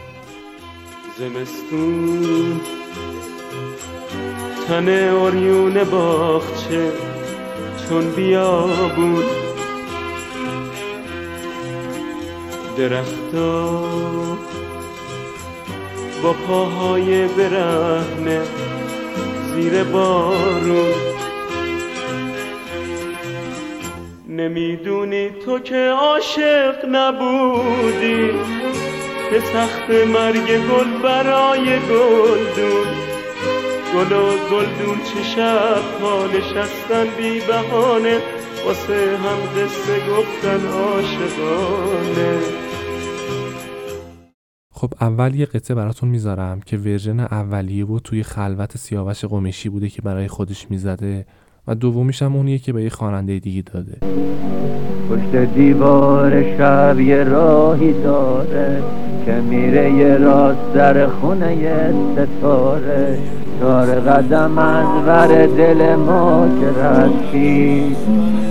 زمستون 1.18 2.60
تن 4.68 4.88
اوریون 4.88 5.84
باخچه 5.84 6.92
چون 7.88 8.10
بیا 8.10 8.66
بود. 8.96 9.24
درختا 12.78 13.80
با 16.22 16.32
پاهای 16.32 17.28
برهنه 17.28 18.40
زیر 19.54 19.84
بارون. 19.84 20.94
نمی‌دونی 24.28 25.30
تو 25.30 25.58
که 25.58 25.90
عاشق 26.00 26.74
نبودی 26.90 28.30
به 29.30 29.40
تخت 29.54 29.90
مرگ 29.90 30.46
گل 30.46 31.02
برای 31.02 31.78
گلدون. 31.78 32.86
گل 33.94 34.12
و 34.12 34.30
گلدون 34.50 34.98
چه 35.04 35.22
شب 35.34 36.02
ها 36.02 36.26
نشستن 36.26 37.06
بی 37.18 37.40
بهانه 37.40 38.18
واسه 38.64 38.94
هم 38.94 39.62
قصه 39.62 40.00
گفتن 40.10 40.66
عاشقانه. 40.66 42.38
خب 44.80 44.92
اول 45.00 45.34
یه 45.34 45.46
قطعه 45.46 45.74
براتون 45.74 46.08
می‌ذارم 46.08 46.60
که 46.60 46.76
ورژن 46.76 47.20
اولیه 47.20 47.84
بود 47.84 48.02
توی 48.02 48.22
خلوت 48.22 48.76
سیاوش 48.76 49.24
قمیشی 49.24 49.68
بوده 49.68 49.88
که 49.88 50.02
برای 50.02 50.28
خودش 50.28 50.70
می‌زده 50.70 51.26
و 51.68 51.74
دومیش 51.74 52.22
هم 52.22 52.36
اونیه 52.36 52.58
که 52.58 52.72
به 52.72 52.82
یه 52.82 52.90
خواننده 52.90 53.38
دیگه 53.38 53.62
داده. 53.62 53.98
پشت 55.10 55.54
دیوار 55.54 56.42
شب 56.42 57.00
یه 57.00 57.24
راهی 57.24 57.92
داره 57.92 58.82
که 59.26 59.32
میره 59.32 59.92
یه 59.92 60.16
راست 60.16 60.74
در 60.74 61.06
خونه 61.06 61.56
یه 61.56 61.94
ستاره. 62.12 63.18
چهار 63.60 63.86
قدم 63.86 64.58
از 64.58 64.86
ور 65.06 65.46
دل 65.46 65.94
ما 65.94 66.48
که 66.60 66.66
رسید 66.80 67.96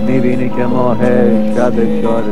می‌بینی 0.08 0.50
که 0.50 0.66
ماه 0.66 0.98
شب 1.56 2.02
چار 2.02 2.24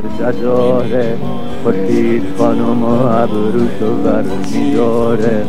داره 0.42 1.18
خورشید 1.64 2.24
خانم 2.38 2.84
و 2.84 2.88
ابروشو 2.88 3.86
ور 4.06 4.24
میداره 4.54 5.46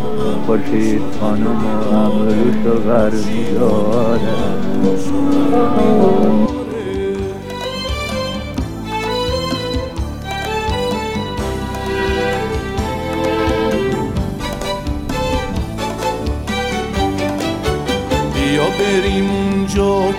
خورشید 0.47 1.03
خانم 1.21 1.61
و 1.93 1.97
ابروشو 1.97 2.89
ور 2.89 3.11
میداره 3.11 4.49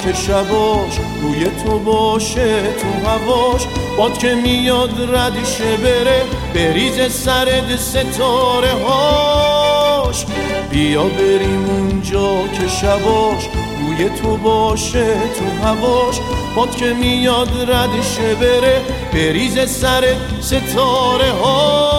که 0.10 0.16
شباش 0.16 1.00
روی 1.22 1.46
تو 1.46 1.80
باشه 1.80 2.62
تو 2.62 3.10
هواش. 3.10 3.62
باد 3.98 4.18
که 4.18 4.36
میاد 4.36 5.16
ردشه 5.16 5.78
بره 5.78 6.22
بریز 6.56 7.14
سرد 7.14 7.76
ستاره 7.76 8.72
هاش. 8.72 10.26
بیا 10.72 11.04
بریم 11.04 11.66
اونجا 11.70 12.48
که 12.48 12.68
شباش 12.68 13.50
روی 13.82 14.10
تو 14.10 14.38
باشه 14.38 15.14
تو 15.14 15.68
هواش. 15.68 16.20
باد 16.56 16.76
که 16.76 16.94
میاد 16.94 17.72
ردشه 17.72 18.36
بره 18.36 18.82
بریز 19.14 19.70
سر 19.70 20.04
ستاره 20.42 21.32
هاش. 21.32 21.99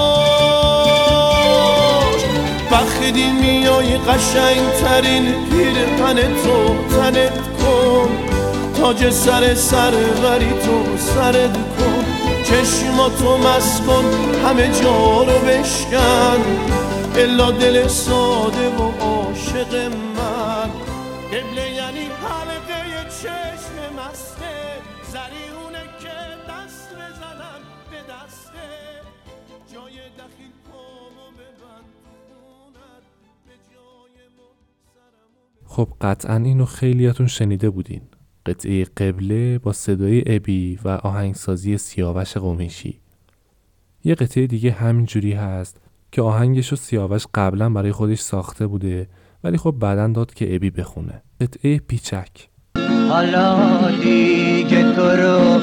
بخدی 2.72 3.30
میای 3.30 3.98
قشنگ 3.98 4.70
ترین 4.82 5.34
پن 5.98 6.16
تو 6.16 6.74
تنت 6.96 7.32
کن. 7.32 8.08
تاج 8.80 9.10
سر 9.10 9.54
سر 9.54 9.90
غری 9.90 10.50
تو 10.50 10.96
سرت 10.98 11.52
کن. 11.52 12.04
چشماتو 12.44 13.38
مسکن 13.38 14.04
همه 14.46 14.68
جا 14.82 15.22
رو 15.22 15.38
بشکن. 15.38 16.40
الا 17.16 17.50
دل 17.50 17.88
ساده 17.88 18.68
و 18.68 19.04
عاشق 19.04 19.90
خب 35.80 35.88
قطعا 36.00 36.36
اینو 36.36 36.64
خیلیاتون 36.64 37.26
شنیده 37.26 37.70
بودین. 37.70 38.00
قطعه 38.46 38.84
قبله 38.84 39.58
با 39.58 39.72
صدای 39.72 40.22
ابی 40.26 40.78
و 40.84 40.88
آهنگسازی 40.88 41.78
سیاوش 41.78 42.36
قمیشی 42.36 43.00
یه 44.04 44.14
قطعه 44.14 44.46
دیگه 44.46 44.70
همینجوری 44.70 45.32
هست 45.32 45.80
که 46.12 46.22
آهنگش 46.22 46.68
رو 46.68 46.76
سیاوش 46.76 47.26
قبلا 47.34 47.70
برای 47.70 47.92
خودش 47.92 48.20
ساخته 48.20 48.66
بوده 48.66 49.08
ولی 49.44 49.56
خب 49.56 49.70
بعدا 49.70 50.08
داد 50.08 50.34
که 50.34 50.54
ابی 50.54 50.70
بخونه. 50.70 51.22
قطعه 51.40 51.78
پیچک. 51.78 52.48
حالا 53.08 53.90
دیگه 54.02 54.92
تو 54.92 55.02
رو 55.02 55.60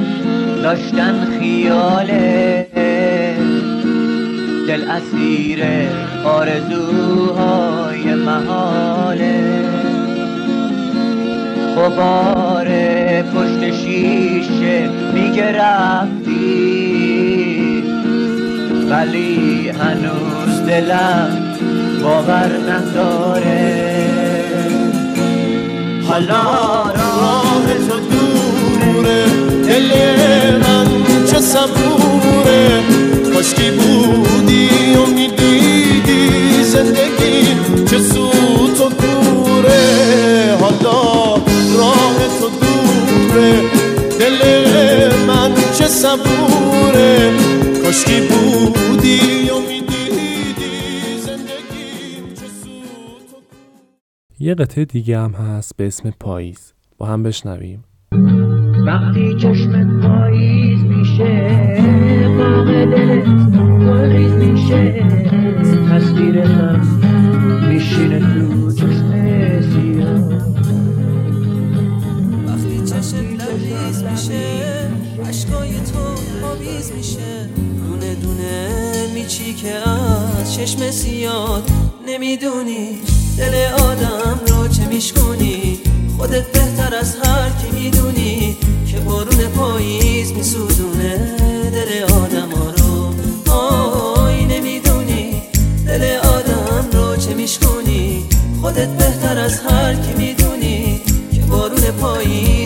داشتن 0.62 1.40
خیاله. 1.40 2.68
دل 4.68 4.92
اسیر 4.92 5.64
آرزوهای 6.26 8.16
محاله. 8.16 9.67
غبار 11.78 12.68
پشت 13.22 13.72
شیشه 13.72 14.90
میگه 15.14 15.52
رفتی 15.52 16.58
ولی 18.90 19.70
هنوز 19.70 20.62
دلم 20.68 21.56
باور 22.04 22.52
نداره. 22.70 24.08
حالا 26.08 26.44
راه 26.84 27.68
تو 27.90 28.00
دوره 28.00 29.26
دل 29.68 29.92
من 30.58 30.88
چه 31.32 31.40
صبوره. 31.40 32.84
کاشکی 33.34 33.72
بودی 33.72 34.70
و 34.96 35.06
می‌دیدی 35.06 36.64
زندگی 36.64 37.56
چه 37.90 38.00
سوت 38.00 38.82
و 38.82 38.90
کوره. 38.90 40.58
حالا 40.62 41.47
دوره 43.28 43.62
دل 44.20 45.26
من 45.28 45.54
چه 45.80 45.88
صبوره 45.88 47.32
کاشکی 47.84 48.22
بودی 48.22 49.50
و 49.50 49.60
می‌دیدی 49.60 51.18
زندگی 51.26 52.36
چه 52.36 52.48
یه 54.40 54.56
قطعه 54.56 54.86
دیگه 54.86 55.20
هم 55.20 55.32
هست 55.32 55.78
به 55.78 55.88
اسم 55.88 56.14
پاییز. 56.20 56.74
با 56.98 57.06
هم 57.06 57.24
بشنویم. 57.24 57.84
وقتی 58.86 59.36
چشمت 59.36 60.08
پاییز 60.08 60.84
میشه 60.84 61.48
باغ 62.38 62.66
دلت 62.66 63.26
گلریز 63.80 64.32
میشه. 64.32 65.06
تصویر 65.92 66.48
من 66.48 66.82
میشینه 67.70 68.37
که 79.62 79.74
از 79.76 80.56
چشم 80.56 80.92
سیاد 80.92 81.70
نمی‌دونی 82.08 83.00
دل 83.38 83.56
آدم 83.84 84.40
رو 84.48 84.68
چه 84.68 84.86
میشکنی 84.86 85.80
خودت 86.18 86.52
بهتر 86.52 86.96
از 86.96 87.16
هر 87.24 87.50
کی 87.50 87.80
می‌دونی 87.80 88.58
که 88.92 89.00
بارون 89.00 89.48
پاییز 89.48 90.32
میسوزونه 90.32 91.18
دل 91.72 92.14
آدم 92.14 92.52
ها 92.52 92.72
رو. 92.72 93.14
آی 93.52 94.46
نمی‌دونی 94.46 95.42
دل 95.88 96.18
آدم 96.18 96.90
رو 96.94 97.16
چه 97.16 97.34
میشکنی 97.34 98.26
خودت 98.62 98.88
بهتر 98.88 99.38
از 99.38 99.60
هر 99.60 99.94
کی 99.94 100.14
می‌دونی 100.18 101.02
که 101.34 101.42
بارون 101.42 101.82
پاییز 101.82 102.57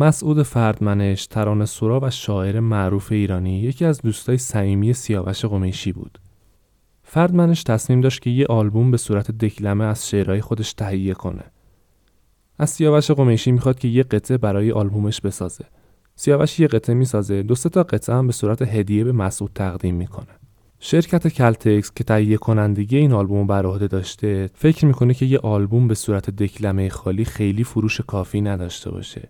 مسعود 0.00 0.42
فردمنش 0.42 1.26
ترانه 1.26 1.64
سورا 1.64 2.00
و 2.02 2.10
شاعر 2.10 2.60
معروف 2.60 3.12
ایرانی 3.12 3.60
یکی 3.60 3.84
از 3.84 4.00
دوستای 4.00 4.38
صمیمی 4.38 4.92
سیاوش 4.92 5.44
قمیشی 5.44 5.92
بود. 5.92 6.18
فردمنش 7.02 7.62
تصمیم 7.62 8.00
داشت 8.00 8.22
که 8.22 8.30
یه 8.30 8.46
آلبوم 8.46 8.90
به 8.90 8.96
صورت 8.96 9.30
دکلمه 9.30 9.84
از 9.84 10.08
شعرهای 10.08 10.40
خودش 10.40 10.72
تهیه 10.72 11.14
کنه. 11.14 11.44
از 12.58 12.70
سیاوش 12.70 13.10
قمیشی 13.10 13.52
می‌خواد 13.52 13.78
که 13.78 13.88
یه 13.88 14.02
قطعه 14.02 14.38
برای 14.38 14.72
آلبومش 14.72 15.20
بسازه. 15.20 15.64
سیاوش 16.16 16.60
یه 16.60 16.66
قطعه 16.66 16.94
می‌سازه 16.94 17.42
دو 17.42 17.54
تا 17.54 17.82
قطعه 17.82 18.16
هم 18.16 18.26
به 18.26 18.32
صورت 18.32 18.62
هدیه 18.62 19.04
به 19.04 19.12
مسعود 19.12 19.50
تقدیم 19.54 19.94
می‌کنه. 19.94 20.38
شرکت 20.80 21.28
کلتکس 21.28 21.92
که 21.92 22.04
تهیه 22.04 22.36
کنندگی 22.36 22.96
این 22.96 23.12
آلبوم 23.12 23.46
بر 23.46 23.66
عهده 23.66 23.86
داشته 23.86 24.50
فکر 24.54 24.86
می‌کنه 24.86 25.14
که 25.14 25.26
یه 25.26 25.38
آلبوم 25.38 25.88
به 25.88 25.94
صورت 25.94 26.30
دکلمه 26.30 26.88
خالی 26.88 27.24
خیلی 27.24 27.64
فروش 27.64 28.00
کافی 28.00 28.40
نداشته 28.40 28.90
باشه. 28.90 29.28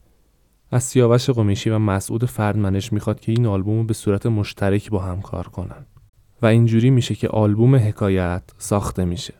از 0.70 0.84
سیاوش 0.84 1.30
قمیشی 1.30 1.70
و 1.70 1.78
مسعود 1.78 2.24
فردمنش 2.24 2.92
می‌خواد 2.92 3.20
که 3.20 3.32
این 3.32 3.46
آلبوم 3.46 3.78
رو 3.78 3.84
به 3.84 3.94
صورت 3.94 4.26
مشترک 4.26 4.90
با 4.90 4.98
هم 4.98 5.20
کار 5.20 5.48
کنن. 5.48 5.86
و 6.42 6.46
اینجوری 6.46 6.90
میشه 6.90 7.14
که 7.14 7.28
آلبوم 7.28 7.74
حکایت 7.76 8.42
ساخته 8.58 9.04
میشه. 9.04 9.34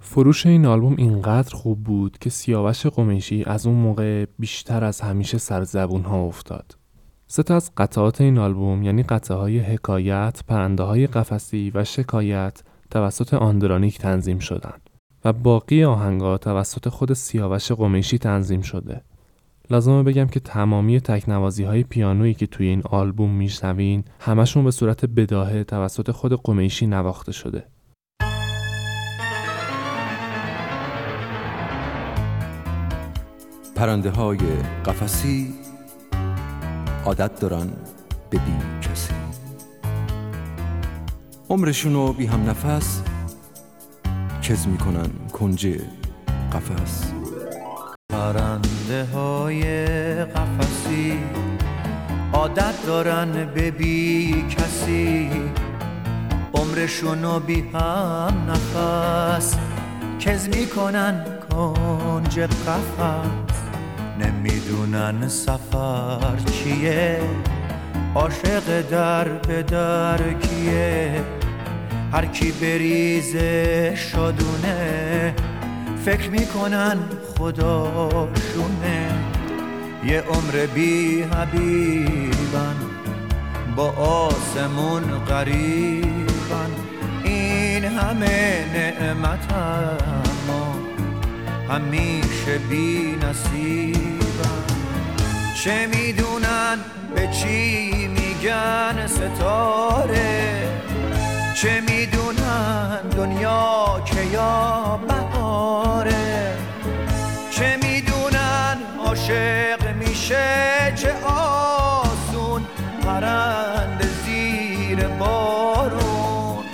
فروش 0.00 0.46
این 0.46 0.66
آلبوم 0.66 0.94
اینقدر 0.98 1.54
خوب 1.54 1.84
بود 1.84 2.18
که 2.18 2.30
سیاوش 2.30 2.86
قمیشی 2.86 3.44
از 3.44 3.66
اون 3.66 3.76
موقع 3.76 4.26
بیشتر 4.38 4.84
از 4.84 5.00
همیشه 5.00 5.38
سر 5.38 5.64
زبون 5.64 6.02
ها 6.02 6.22
افتاد. 6.22 6.76
سه 7.26 7.42
تا 7.42 7.56
از 7.56 7.70
قطعات 7.76 8.20
این 8.20 8.38
آلبوم 8.38 8.82
یعنی 8.82 9.02
قطعه 9.02 9.36
های 9.36 9.58
حکایت، 9.58 10.40
پرنده 10.48 10.82
های 10.82 11.06
قفسی 11.06 11.72
و 11.74 11.84
شکایت 11.84 12.62
توسط 12.90 13.34
آندرانیک 13.34 13.98
تنظیم 13.98 14.38
شدند 14.38 14.90
و 15.24 15.32
باقی 15.32 15.84
آهنگا 15.84 16.38
توسط 16.38 16.88
خود 16.88 17.12
سیاوش 17.12 17.72
قمیشی 17.72 18.18
تنظیم 18.18 18.60
شده. 18.60 19.02
لازمه 19.70 20.02
بگم 20.02 20.26
که 20.26 20.40
تمامی 20.40 21.00
تکنوازی 21.00 21.64
های 21.64 21.82
پیانویی 21.82 22.34
که 22.34 22.46
توی 22.46 22.66
این 22.66 22.82
آلبوم 22.84 23.30
میشنوین 23.30 24.04
همشون 24.20 24.64
به 24.64 24.70
صورت 24.70 25.04
بداهه 25.04 25.64
توسط 25.64 26.10
خود 26.10 26.42
قمیشی 26.42 26.86
نواخته 26.86 27.32
شده. 27.32 27.64
پرنده 33.76 34.10
های 34.10 34.38
قفسی 34.86 35.54
عادت 37.04 37.40
دارن 37.40 37.70
به 38.30 38.38
بی 38.38 38.80
کسی 38.82 39.14
عمرشونو 41.50 42.12
بی 42.12 42.26
هم 42.26 42.50
نفس 42.50 43.02
کز 44.42 44.68
می‌کنن 44.68 45.10
کنج 45.32 45.68
قفس 46.52 47.21
پرنده 48.12 49.04
های 49.14 49.64
قفسی. 50.24 51.18
عادت 52.32 52.86
دارن 52.86 53.50
به 53.54 53.70
بی 53.70 54.44
کسی. 54.48 55.30
عمرشونو 56.54 57.40
بی 57.40 57.64
هم 57.74 58.50
نفس. 58.50 59.56
کز 60.20 60.48
می‌کنن 60.48 61.24
کنج 61.50 62.40
قفس. 62.40 63.56
نمی‌دونن 64.20 65.28
سفر 65.28 66.36
چیه. 66.52 67.20
عاشق 68.14 68.80
در 68.90 69.28
به 69.28 69.62
در 69.62 70.32
کیه. 70.32 71.20
هر 72.12 72.26
کی 72.26 72.52
بریزه 72.52 73.92
شادونه 73.96 75.34
فکر 76.04 76.30
می‌کنن 76.30 76.96
خداشونه 77.38 79.10
یه 80.04 80.20
عمر 80.20 80.66
بی 80.74 81.22
حبیبن 81.22 82.76
با 83.76 83.90
آسمون 83.90 85.02
قریبن 85.28 86.70
این 87.24 87.84
همه 87.84 88.64
نعمت 88.74 89.52
اما 89.52 90.74
همیشه 91.68 92.58
بی 92.70 93.16
نصیبن. 93.22 94.62
چه 95.64 95.86
می‌دونن 95.86 96.78
به 97.14 97.28
چی 97.32 98.08
میگن 98.08 99.06
ستاره؟ 99.06 100.68
چه 101.54 101.80
می‌دونن 101.80 103.00
دنیا 103.16 104.00
که 104.06 104.22
یا 104.32 105.00
بهاره؟ 105.08 106.56
چه 107.62 107.76
می‌دونن 107.76 108.76
عاشق 109.06 109.94
میشه 109.96 110.92
چه 110.96 111.12
آسون. 111.26 112.62
پرند 113.02 114.02
زیر 114.24 115.08
بارون. 115.08 116.64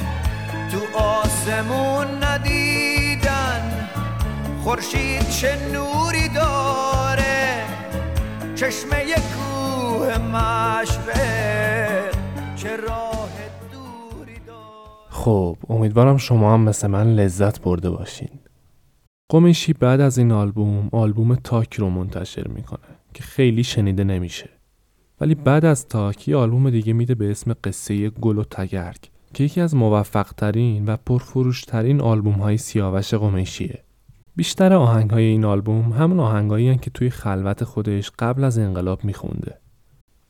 تو 0.72 0.98
آسمون 0.98 2.24
ندیدن 2.24 3.88
خورشید 4.64 5.28
چه 5.28 5.56
نوری 5.72 6.28
داره. 6.28 7.64
چشمه 8.54 9.04
کوه 9.14 10.18
مشرق 10.18 12.14
چه 12.56 12.76
راه 12.76 13.28
دوری 13.72 14.38
داره. 14.46 15.10
خب 15.10 15.56
امیدوارم 15.68 16.16
شما 16.16 16.54
هم 16.54 16.60
مثل 16.60 16.86
من 16.86 17.14
لذت 17.14 17.60
برده 17.60 17.90
باشین. 17.90 18.30
قمیشی 19.30 19.72
بعد 19.72 20.00
از 20.00 20.18
این 20.18 20.32
آلبوم 20.32 20.88
آلبوم 20.92 21.34
تاک 21.34 21.74
رو 21.74 21.90
منتشر 21.90 22.48
می‌کنه 22.48 22.88
که 23.14 23.22
خیلی 23.22 23.64
شنیده 23.64 24.04
نمیشه. 24.04 24.48
ولی 25.20 25.34
بعد 25.34 25.64
از 25.64 25.88
تاک 25.88 26.28
یه 26.28 26.36
آلبوم 26.36 26.70
دیگه 26.70 26.92
میده 26.92 27.14
به 27.14 27.30
اسم 27.30 27.56
قصه 27.64 28.10
گل 28.10 28.38
و 28.38 28.44
تگرگ 28.44 29.10
که 29.34 29.44
یکی 29.44 29.60
از 29.60 29.74
موفق 29.74 30.32
ترین 30.36 30.84
و 30.86 30.96
پرفروش 30.96 31.64
ترین 31.64 32.00
آلبوم 32.00 32.34
های 32.34 32.56
سیاوش 32.56 33.14
قمیشیه. 33.14 33.78
بیشتر 34.36 34.72
آهنگ 34.72 35.10
های 35.10 35.24
این 35.24 35.44
آلبوم 35.44 35.92
همون 35.92 36.20
آهنگایی 36.20 36.78
که 36.78 36.90
توی 36.90 37.10
خلوت 37.10 37.64
خودش 37.64 38.10
قبل 38.18 38.44
از 38.44 38.58
انقلاب 38.58 39.04
میخونده. 39.04 39.58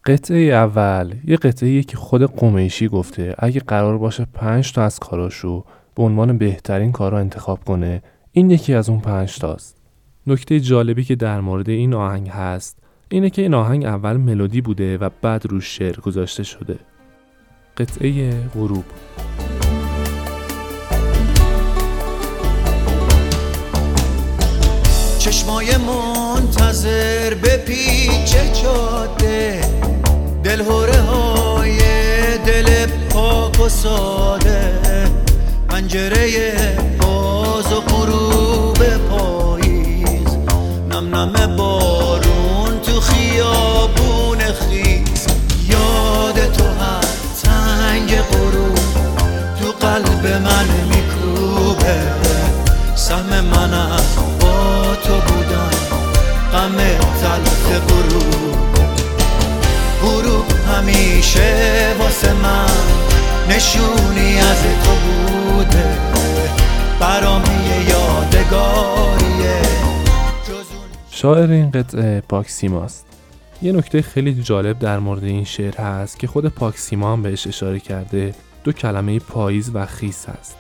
قطعه 0.04 0.40
اول 0.40 1.14
یه 1.24 1.36
قطعه 1.36 1.82
که 1.82 1.96
خود 1.96 2.22
قمیشی 2.22 2.88
گفته 2.88 3.34
اگه 3.38 3.60
قرار 3.60 3.98
باشه 3.98 4.26
پنج 4.34 4.72
تا 4.72 4.82
از 4.82 4.98
کاراشو 4.98 5.64
به 5.94 6.02
عنوان 6.02 6.38
بهترین 6.38 6.92
کارا 6.92 7.18
انتخاب 7.18 7.64
کنه 7.64 8.02
این 8.32 8.50
یکی 8.50 8.74
از 8.74 8.88
اون 8.88 9.00
پنج 9.00 9.38
تاست. 9.38 9.76
نکته 10.26 10.60
جالبی 10.60 11.04
که 11.04 11.16
در 11.16 11.40
مورد 11.40 11.68
این 11.68 11.94
آهنگ 11.94 12.28
هست 12.28 12.78
اینه 13.08 13.30
که 13.30 13.42
این 13.42 13.54
آهنگ 13.54 13.84
اول 13.84 14.16
ملودی 14.16 14.60
بوده 14.60 14.98
و 14.98 15.10
بعد 15.22 15.46
روش 15.46 15.78
شعر 15.78 16.00
گذاشته 16.00 16.42
شده. 16.42 16.78
قطعه 17.76 18.32
غروب. 18.54 18.84
چشمای 25.18 25.66
منتظر 25.76 27.34
به 27.34 27.56
پیچ 27.56 28.36
جاده 28.62 29.60
دلهوره 30.44 31.00
های 31.00 31.78
دل 32.46 32.86
پاک 33.10 33.60
و 33.60 33.68
ساده. 33.68 34.78
پنجره 35.68 36.97
باز 37.58 37.72
و 37.72 37.80
غروب 37.80 38.78
پاییز. 39.10 40.36
نم 40.90 41.14
نم 41.14 41.56
بارون 41.56 42.80
تو 42.86 43.00
خیابون 43.00 44.38
خیز. 44.38 45.26
یاد 45.68 46.52
تو 46.52 46.64
هر 46.64 47.04
تنگ 47.42 48.20
غروب 48.20 48.78
تو 49.60 49.86
قلب 49.86 50.26
من 50.26 50.66
میکوبه. 50.88 52.00
سهم 52.94 53.44
من 53.44 53.74
از 53.74 54.16
با 54.40 54.94
تو 55.04 55.14
بودن 55.14 55.70
غم 56.52 56.76
تلخ 57.20 57.80
غروب. 57.88 58.68
غروب 60.02 60.46
همیشه 60.74 61.94
واسه 61.98 62.32
من 62.32 62.68
نشونی 63.48 64.38
از 64.38 64.62
تو 64.84 64.90
بوده. 64.90 66.17
شاعر 71.10 71.50
این 71.50 71.70
قطعه 71.70 72.20
پاکسیماست. 72.20 73.06
یه 73.62 73.72
نکته 73.72 74.02
خیلی 74.02 74.42
جالب 74.42 74.78
در 74.78 74.98
مورد 74.98 75.24
این 75.24 75.44
شعر 75.44 75.76
هست 75.76 76.18
که 76.18 76.26
خود 76.26 76.48
پاکسیما 76.48 77.12
هم 77.12 77.22
بهش 77.22 77.46
اشاره 77.46 77.80
کرده 77.80 78.34
دو 78.64 78.72
کلمه 78.72 79.18
پاییز 79.18 79.70
و 79.74 79.86
خیس 79.86 80.26
هست 80.28 80.56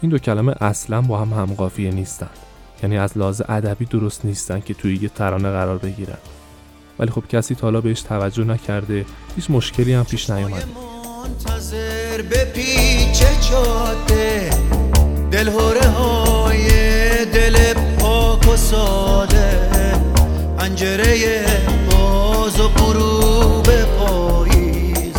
این 0.00 0.10
دو 0.10 0.18
کلمه 0.18 0.54
اصلا 0.60 1.00
با 1.00 1.18
هم 1.18 1.32
همقافیه 1.32 1.90
نیستن. 1.90 2.30
یعنی 2.82 2.98
از 2.98 3.18
لحاظ 3.18 3.42
ادبی 3.48 3.84
درست 3.84 4.24
نیستن 4.24 4.60
که 4.60 4.74
توی 4.74 4.96
یه 4.96 5.08
ترانه 5.08 5.50
قرار 5.50 5.78
بگیرن. 5.78 6.18
ولی 6.98 7.10
خب 7.10 7.26
کسی 7.28 7.54
تا 7.54 7.66
حالا 7.66 7.80
بهش 7.80 8.02
توجه 8.02 8.44
نکرده 8.44 9.06
هیچ 9.36 9.50
مشکلی 9.50 9.92
هم 9.92 10.04
پیش 10.04 10.30
نیومده. 10.30 10.64
منتظر 11.22 12.22
به 12.22 12.44
پیچ 12.44 13.22
جاده 13.50 14.50
دلهوره 15.30 15.88
های 15.88 16.68
دل 17.24 17.74
پاک 17.74 18.48
و 18.48 18.56
ساده 18.56 19.60
پنجره 20.58 21.44
باز 21.90 22.60
و 22.60 22.68
غروب 22.68 23.70
پاییز. 23.98 25.16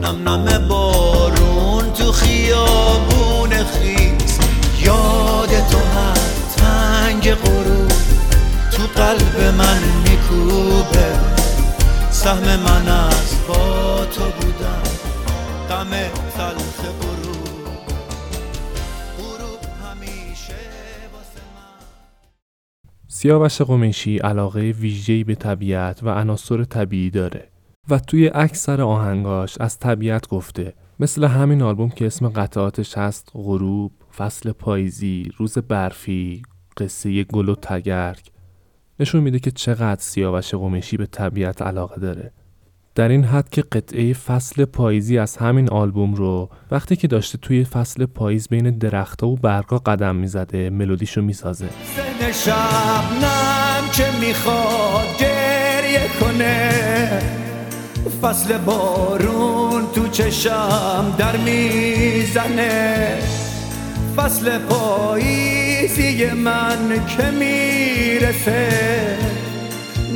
نم 0.00 0.28
نم 0.28 0.68
بارون 0.68 1.92
تو 1.92 2.12
خیابون 2.12 3.50
خیز. 3.50 4.38
یاد 4.80 5.48
تو 5.48 5.78
هر 5.78 6.18
تنگ 6.56 7.34
غروب 7.34 7.92
تو 8.70 8.82
قلب 9.00 9.54
من 9.58 9.80
میکوبه. 10.04 11.06
سهم 12.10 12.56
من 12.60 12.88
سیاوش 23.22 23.62
قمیشی 23.62 24.18
علاقه 24.18 24.60
ویژه‌ای 24.60 25.24
به 25.24 25.34
طبیعت 25.34 26.02
و 26.02 26.08
عناصر 26.08 26.64
طبیعی 26.64 27.10
داره 27.10 27.48
و 27.90 27.98
توی 27.98 28.30
اکثر 28.34 28.80
آهنگاش 28.80 29.56
از 29.60 29.78
طبیعت 29.78 30.28
گفته 30.28 30.74
مثل 31.00 31.24
همین 31.24 31.62
آلبوم 31.62 31.90
که 31.90 32.06
اسم 32.06 32.28
قطعاتش 32.28 32.98
هست 32.98 33.28
غروب، 33.34 33.92
فصل 34.16 34.52
پاییزی، 34.52 35.30
روز 35.36 35.58
برفی، 35.58 36.42
قصه 36.76 37.24
گل 37.24 37.48
و 37.48 37.54
تگرگ. 37.54 38.30
نشون 39.00 39.20
میده 39.20 39.38
که 39.38 39.50
چقدر 39.50 40.00
سیاوش 40.00 40.54
قمیشی 40.54 40.96
به 40.96 41.06
طبیعت 41.06 41.62
علاقه 41.62 42.00
داره. 42.00 42.32
در 42.94 43.08
این 43.08 43.24
حد 43.24 43.50
که 43.50 43.62
قطعه 43.62 44.12
فصل 44.12 44.64
پاییزی 44.64 45.18
از 45.18 45.36
همین 45.36 45.70
آلبوم 45.70 46.14
رو 46.14 46.50
وقتی 46.70 46.96
که 46.96 47.08
داشته 47.08 47.38
توی 47.38 47.64
فصل 47.64 48.06
پاییز 48.06 48.48
بین 48.48 48.70
درختها 48.70 49.28
و 49.28 49.36
برگا 49.36 49.78
قدم 49.78 50.16
می‌زده 50.16 50.70
ملودیشو 50.70 51.22
می‌سازه. 51.22 51.68
شبنم 52.44 53.88
که 53.92 54.04
می‌خواد 54.20 55.16
گریه 55.18 56.08
کنه. 56.20 56.70
فصل 58.22 58.58
بارون 58.58 59.82
تو 59.94 60.08
چشم 60.08 61.14
در 61.18 61.36
می‌زنه. 61.36 63.18
فصل 64.16 64.58
پاییزی 64.58 66.26
من 66.26 67.06
که 67.16 67.30
می‌رسه. 67.30 69.31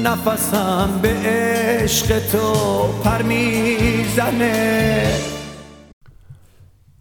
نفسم 0.05 0.99
به 1.03 1.09
عشق 1.09 2.19
تو 2.19 2.53
پر 3.05 3.23
می‌زنه. 3.23 5.07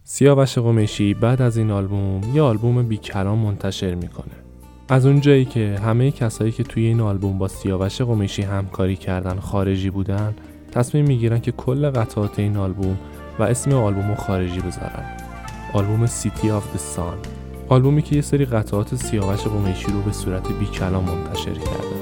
سیاوش 0.04 0.58
قمیشی 0.58 1.14
بعد 1.14 1.42
از 1.42 1.56
این 1.56 1.70
آلبوم 1.70 2.20
یه 2.34 2.42
آلبوم 2.42 2.82
بی 2.82 2.96
کلام 2.96 3.38
منتشر 3.38 3.94
می‌کنه. 3.94 4.34
از 4.88 5.06
اونجایی 5.06 5.44
که 5.44 5.78
همه 5.84 6.10
کسایی 6.10 6.52
که 6.52 6.62
توی 6.62 6.86
این 6.86 7.00
آلبوم 7.00 7.38
با 7.38 7.48
سیاوش 7.48 8.00
قمیشی 8.00 8.42
همکاری 8.42 8.96
کردن 8.96 9.40
خارجی 9.40 9.90
بودن 9.90 10.34
تصمیم 10.72 11.04
می‌گیرن 11.04 11.40
که 11.40 11.52
کل 11.52 11.90
قطعات 11.90 12.38
این 12.38 12.56
آلبوم 12.56 12.98
و 13.38 13.42
اسم 13.42 13.72
آلبوم 13.72 14.08
رو 14.08 14.14
خارجی 14.14 14.60
بذارن. 14.60 15.16
آلبوم 15.72 16.06
City 16.06 16.50
of 16.50 16.74
the 16.74 16.78
Sun 16.78 17.18
آلبومی 17.68 18.02
که 18.02 18.16
یه 18.16 18.22
سری 18.22 18.44
قطعات 18.44 18.94
سیاوش 18.94 19.40
قمیشی 19.40 19.92
رو 19.92 20.02
به 20.02 20.12
صورت 20.12 20.52
بی 20.52 20.66
کلام 20.66 21.04
منتشر 21.04 21.54
کرده. 21.54 21.95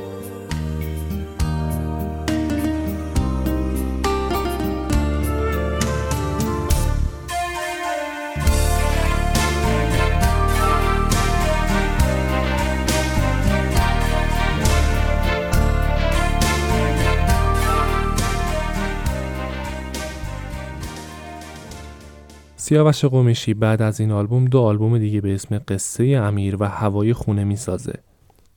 سیاوش 22.74 23.04
قمیشی 23.04 23.54
بعد 23.54 23.82
از 23.82 24.00
این 24.00 24.12
آلبوم 24.12 24.44
دو 24.44 24.60
آلبوم 24.60 24.98
دیگه 24.98 25.20
به 25.20 25.34
اسم 25.34 25.60
قصه 25.68 26.04
امیر 26.04 26.56
و 26.60 26.68
هوای 26.68 27.12
خونه 27.12 27.44
می‌سازه. 27.44 27.92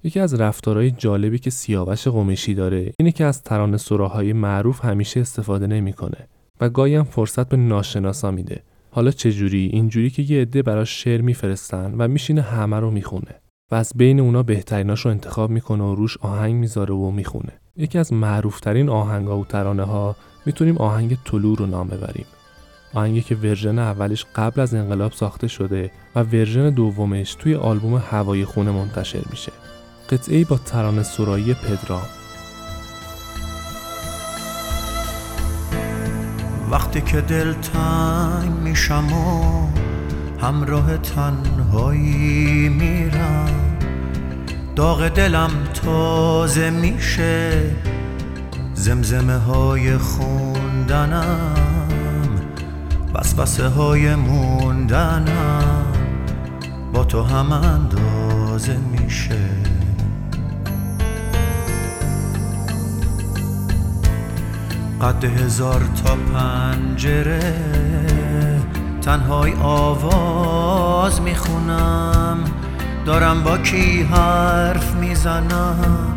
یکی 0.03 0.19
از 0.19 0.33
رفتارهای 0.33 0.91
جالبی 0.91 1.39
که 1.39 1.49
سیاوش 1.49 2.07
قمیشی 2.07 2.53
داره 2.53 2.93
اینه 2.99 3.11
که 3.11 3.25
از 3.25 3.43
ترانه 3.43 3.77
سراهای 3.77 4.33
معروف 4.33 4.85
همیشه 4.85 5.19
استفاده 5.19 5.67
نمی‌کنه 5.67 6.27
و 6.61 6.69
گاهی 6.69 6.95
هم 6.95 7.03
فرصت 7.03 7.49
به 7.49 7.57
ناشناسا 7.57 8.31
میده. 8.31 8.63
حالا 8.91 9.11
چجوری؟ 9.11 9.69
اینجوری 9.73 10.09
که 10.09 10.21
یه 10.21 10.41
عده 10.41 10.63
براش 10.63 11.03
شعر 11.03 11.21
میفرستن 11.21 11.93
و 11.97 12.07
میشینه 12.07 12.41
همه 12.41 12.79
رو 12.79 12.91
می‌خونه 12.91 13.35
و 13.71 13.75
از 13.75 13.91
بین 13.95 14.19
اونا 14.19 14.43
بهتریناش 14.43 15.01
رو 15.01 15.11
انتخاب 15.11 15.49
می‌کنه 15.49 15.83
و 15.83 15.95
روش 15.95 16.17
آهنگ 16.17 16.55
می‌ذاره 16.55 16.95
و 16.95 17.11
می‌خونه. 17.11 17.53
یکی 17.75 17.97
از 17.97 18.13
معروفترین 18.13 18.89
آهنگا 18.89 19.39
و 19.39 19.45
ترانه 19.45 19.83
ها 19.83 20.15
می‌تونیم 20.45 20.77
آهنگ 20.77 21.17
طلوع 21.25 21.57
رو 21.57 21.65
نام 21.65 21.87
ببریم. 21.87 22.25
آهنگی 22.97 23.21
که 23.21 23.35
ورژن 23.35 23.79
اولش 23.79 24.25
قبل 24.35 24.61
از 24.61 24.73
انقلاب 24.73 25.11
ساخته 25.11 25.47
شده 25.47 25.91
و 26.15 26.19
ورژن 26.23 26.69
دومش 26.69 27.35
توی 27.35 27.55
آلبوم 27.55 28.03
هوای 28.11 28.45
خونه 28.45 28.71
منتشر 28.71 29.21
میشه. 29.29 29.51
قطعه 30.09 30.45
با 30.45 30.57
ترانه 30.57 31.03
سرایی 31.03 31.53
پدرام 31.53 32.07
وقتی 36.71 37.01
که 37.01 37.21
دل 37.21 37.53
تنگ 37.53 38.51
میشم 38.63 39.13
و 39.13 39.67
همراه 40.41 40.97
تنهایی 40.97 42.69
میرم 42.69 43.49
داغ 44.75 45.07
دلم 45.07 45.51
تازه 45.73 46.69
میشه 46.69 47.71
زمزمه 48.73 49.37
های 49.37 49.97
خوندنم 49.97 51.86
وسوسه 53.17 53.67
های 53.67 54.15
موندنم 54.15 55.85
با 56.93 57.03
تو 57.03 57.23
هم 57.23 57.51
اندازه 57.51 58.77
میشه. 58.77 59.49
قد 65.01 65.23
هزار 65.23 65.81
تا 66.03 66.15
پنجره 66.15 67.53
تنهای 69.01 69.53
آواز 69.61 71.21
می‌خونم. 71.21 72.37
دارم 73.05 73.43
با 73.43 73.57
کی 73.57 74.03
حرف 74.03 74.95
می‌زنم؟ 74.95 76.15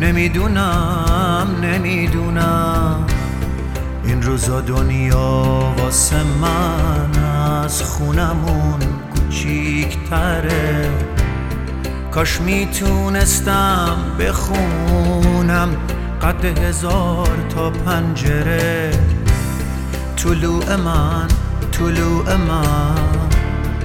نمی‌دونم 0.00 1.46
نمی‌دونم. 1.62 3.06
روزا 4.24 4.60
دنیا 4.60 5.74
واسه 5.78 6.16
من 6.40 7.22
از 7.64 7.82
خونمون 7.82 8.80
کوچیکتره. 9.14 10.90
کاش 12.10 12.40
می‌تونستم 12.40 13.96
بخونم 14.18 15.68
قد 16.22 16.44
هزار 16.44 17.28
تا 17.54 17.70
پنجره. 17.70 18.90
طلوع 20.16 20.76
من 20.76 21.28
طلوع 21.72 22.36
من 22.36 23.28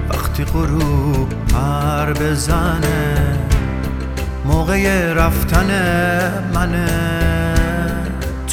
وقتی 0.10 0.44
غروب 0.44 1.30
پر 1.30 2.14
بزنه. 2.14 3.38
موقع 4.46 5.14
رفتن 5.14 5.70
منه. 6.56 6.90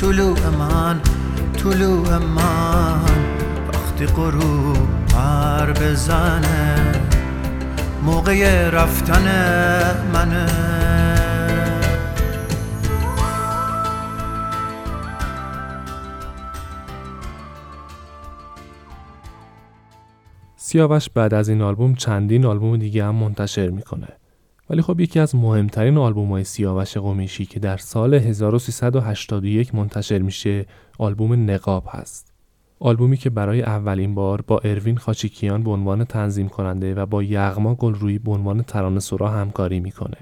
طلوع 0.00 0.38
من 0.58 1.00
طلوع 1.70 2.18
من 2.18 3.02
وقتی 3.68 4.06
غروب 4.06 5.06
پر 5.08 5.72
بزنه 5.72 6.92
موقع 8.02 8.70
رفتن 8.70 9.24
منه. 10.12 10.46
سیاوش 20.56 21.10
بعد 21.10 21.34
از 21.34 21.48
این 21.48 21.62
آلبوم 21.62 21.94
چندین 21.94 22.46
آلبوم 22.46 22.76
دیگه 22.76 23.04
هم 23.04 23.14
منتشر 23.14 23.70
می‌کنه. 23.70 24.08
ولی 24.70 24.82
خب 24.82 25.00
یکی 25.00 25.20
از 25.20 25.34
مهمترین 25.34 25.98
آلبوم 25.98 26.28
های 26.28 26.44
سیاوش 26.44 26.96
قمیشی 26.96 27.46
که 27.46 27.60
در 27.60 27.76
سال 27.76 28.14
1381 28.14 29.74
منتشر 29.74 30.18
میشه 30.18 30.66
آلبوم 30.98 31.50
نقاب 31.50 31.84
هست. 31.88 32.32
آلبومی 32.78 33.16
که 33.16 33.30
برای 33.30 33.62
اولین 33.62 34.14
بار 34.14 34.42
با 34.42 34.58
اروین 34.58 34.96
خاچیکیان 34.96 35.62
به 35.62 35.70
عنوان 35.70 36.04
تنظیم 36.04 36.48
کننده 36.48 36.94
و 36.94 37.06
با 37.06 37.22
یغما 37.22 37.74
گلرویی 37.74 38.18
به 38.18 38.30
عنوان 38.30 38.62
ترانه 38.62 39.00
سرا 39.00 39.28
همکاری 39.28 39.80
می‌کنه. 39.80 40.16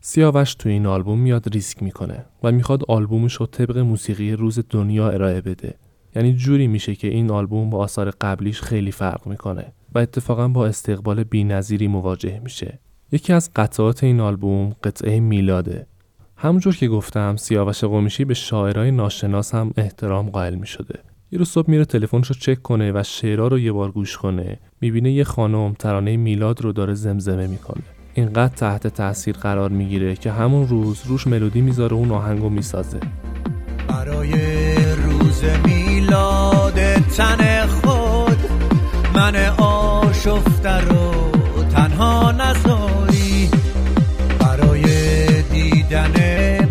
سیاوش 0.00 0.54
تو 0.54 0.68
این 0.68 0.86
آلبوم 0.86 1.18
میاد 1.18 1.48
ریسک 1.48 1.82
می‌کنه 1.82 2.24
و 2.42 2.52
می‌خواد 2.52 2.82
آلبومش 2.88 3.34
رو 3.34 3.46
طبق 3.46 3.78
موسیقی 3.78 4.32
روز 4.32 4.58
دنیا 4.70 5.10
ارائه 5.10 5.40
بده. 5.40 5.74
یعنی 6.16 6.34
جوری 6.34 6.66
میشه 6.66 6.94
که 6.94 7.08
این 7.08 7.30
آلبوم 7.30 7.70
با 7.70 7.78
آثار 7.78 8.10
قبلیش 8.10 8.60
خیلی 8.60 8.92
فرق 8.92 9.26
می‌کنه 9.26 9.72
و 9.94 9.98
اتفاقا 9.98 10.48
با 10.48 10.66
استقبال 10.66 11.24
بینظیری 11.24 11.88
مواجه 11.88 12.40
میشه. 12.44 12.78
یکی 13.12 13.32
از 13.32 13.50
قطعات 13.56 14.04
این 14.04 14.20
آلبوم 14.20 14.76
قطعه 14.84 15.20
میلاده. 15.20 15.86
همونجور 16.36 16.76
که 16.76 16.88
گفتم 16.88 17.36
سیاوش 17.36 17.84
قمیشی 17.84 18.24
به 18.24 18.34
شاعرای 18.34 18.90
ناشناس 18.90 19.54
هم 19.54 19.70
احترام 19.76 20.30
قائل 20.30 20.54
می 20.54 20.66
شده. 20.66 20.98
یه 21.32 21.38
روز 21.38 21.48
صبح 21.48 21.70
میره 21.70 21.84
تلفنش 21.84 22.28
رو 22.28 22.34
چک 22.34 22.62
کنه 22.62 22.92
و 22.92 23.02
شعرها 23.02 23.48
رو 23.48 23.58
یه 23.58 23.72
بار 23.72 23.90
گوش 23.90 24.16
کنه. 24.16 24.58
می‌بینه 24.80 25.12
یه 25.12 25.24
خانم 25.24 25.72
ترانه 25.72 26.16
میلاد 26.16 26.62
رو 26.62 26.72
داره 26.72 26.94
زمزمه 26.94 27.46
می‌کنه. 27.46 27.82
اینقدر 28.14 28.54
تحت 28.54 28.86
تاثیر 28.86 29.36
قرار 29.36 29.70
می‌گیره 29.70 30.16
که 30.16 30.32
همون 30.32 30.68
روز 30.68 31.02
روش 31.06 31.26
ملودی 31.26 31.60
می‌ذاره 31.60 31.94
اون 31.94 32.10
آهنگو 32.10 32.48
می‌سازه. 32.48 33.00
برای 33.88 34.32
روز 34.94 35.44
میلاد 35.64 36.94
تن 36.94 37.66
خود 37.66 38.38
من 39.14 39.36
آشفته 39.58 40.80
رو 40.80 41.35
نذاری 42.56 43.50
برای 44.40 44.84
دیدن 45.42 46.12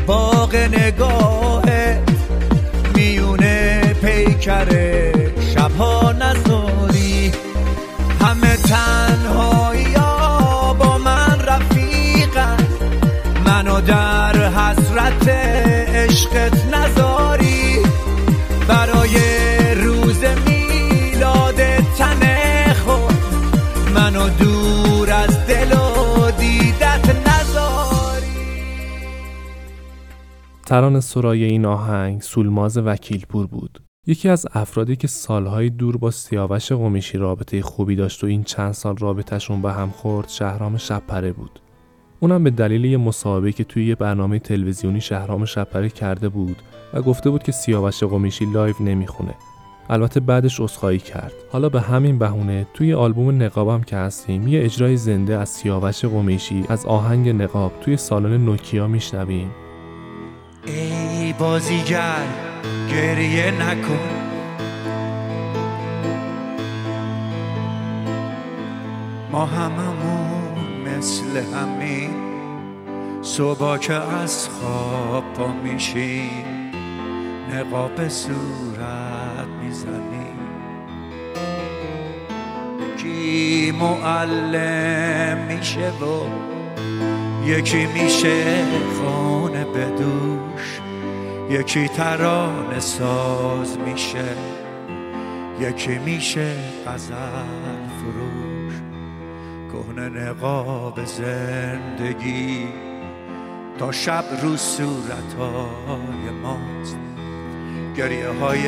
باغ 0.08 0.56
نگاه 0.56 1.63
میونه 2.95 3.82
پیکر 4.02 4.65
شبها 5.54 6.12
نذاری 6.12 7.32
همه 8.21 8.56
تنهایی 8.56 9.95
با 10.80 10.98
من 10.98 11.39
رفیقن. 11.39 12.58
منو 13.45 13.82
در 13.82 14.50
حسرت 14.50 15.28
عشقت 15.28 16.65
نذاری 16.74 17.45
ترانه 30.65 30.99
سرای 30.99 31.43
این 31.43 31.65
آهنگ 31.65 32.21
سولماز 32.21 32.78
وکیلپور 32.78 33.47
بود. 33.47 33.80
یکی 34.08 34.30
از 34.30 34.45
افرادی 34.54 34.95
که 34.95 35.08
سالهای 35.08 35.69
دور 35.69 35.97
با 35.97 36.12
سیاوش 36.12 36.71
قمیشی 36.71 37.17
رابطه 37.17 37.62
خوبی 37.62 37.95
داشت 37.95 38.23
و 38.23 38.28
این 38.28 38.43
چند 38.43 38.71
سال 38.71 38.97
رابطهشون 38.97 39.62
به 39.62 39.73
هم 39.73 39.89
خورد 39.89 40.30
شهرام 40.30 40.78
شبپره 40.78 41.32
بود. 41.32 41.60
اونم 42.19 42.43
به 42.43 42.49
دلیل 42.49 42.86
یه 42.86 42.97
مصاحبه 42.97 43.51
که 43.51 43.63
توی 43.63 43.86
یه 43.86 43.95
برنامه 43.95 44.39
تلویزیونی 44.39 45.01
شهرام 45.01 45.45
شبپره 45.45 45.89
کرده 45.89 46.30
بود 46.30 46.58
و 46.93 47.01
گفته 47.01 47.30
بود 47.30 47.43
که 47.43 47.51
سیاوش 47.51 48.04
قمیشی 48.04 48.45
live 48.46 48.76
نمی‌خونه. 48.80 49.34
البته 49.89 50.19
بعدش 50.19 50.60
عذرخواهی 50.60 50.99
کرد. 50.99 51.34
حالا 51.51 51.69
به 51.69 51.82
همین 51.82 52.19
بهونه 52.19 52.67
توی 52.73 52.93
آلبوم 52.93 53.43
نقابم 53.43 53.82
که 53.82 53.95
هستیم 53.95 54.47
یه 54.47 54.65
اجرای 54.65 54.97
زنده 54.97 55.38
از 55.38 55.49
سیاوش 55.49 56.06
قمیشی 56.06 56.63
از 56.69 56.86
آهنگ 56.86 57.30
نقاب 57.30 57.71
توی 57.82 57.97
سالن 57.97 58.45
نوکیا 58.45 58.88
میشنویم. 58.88 59.64
ای 60.65 61.34
بازیگر 61.34 62.28
گریه 62.91 63.51
نکن. 63.51 64.10
ما 69.32 69.45
هممون 69.45 70.58
مثل 70.88 71.56
همین 71.56 72.10
صبح 73.21 73.78
که 73.78 73.93
از 73.93 74.49
خواب 74.49 75.23
پا 75.34 75.47
میشیم 75.63 76.71
نقاب 77.54 78.08
صورت 78.08 79.47
می‌زنیم. 79.63 80.39
یکی 82.93 83.71
معلم 83.71 85.38
میشه 85.38 85.89
و 85.89 86.25
یکی 87.45 87.86
میشه 87.86 88.65
خانه 88.97 89.65
بدوش 89.65 90.55
یکی 91.50 91.88
ترانه 91.88 92.80
ساز 92.80 93.78
میشه 93.80 94.26
یکی 95.60 95.98
میشه 95.98 96.56
غزل 96.88 97.88
فروش. 98.00 98.74
کهنه 99.72 100.10
نقاب 100.10 101.06
زندگی 101.06 102.68
تا 103.80 103.92
شب 103.92 104.24
رو 104.42 104.58
صورتهای 104.58 106.30
ماست. 106.44 106.98
گریه 107.98 108.30
های 108.30 108.64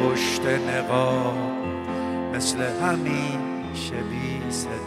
پشت 0.00 0.42
نقاب 0.46 1.34
مثل 2.34 2.58
همیشه 2.82 3.96
بی 4.10 4.50
صدا. 4.50 4.83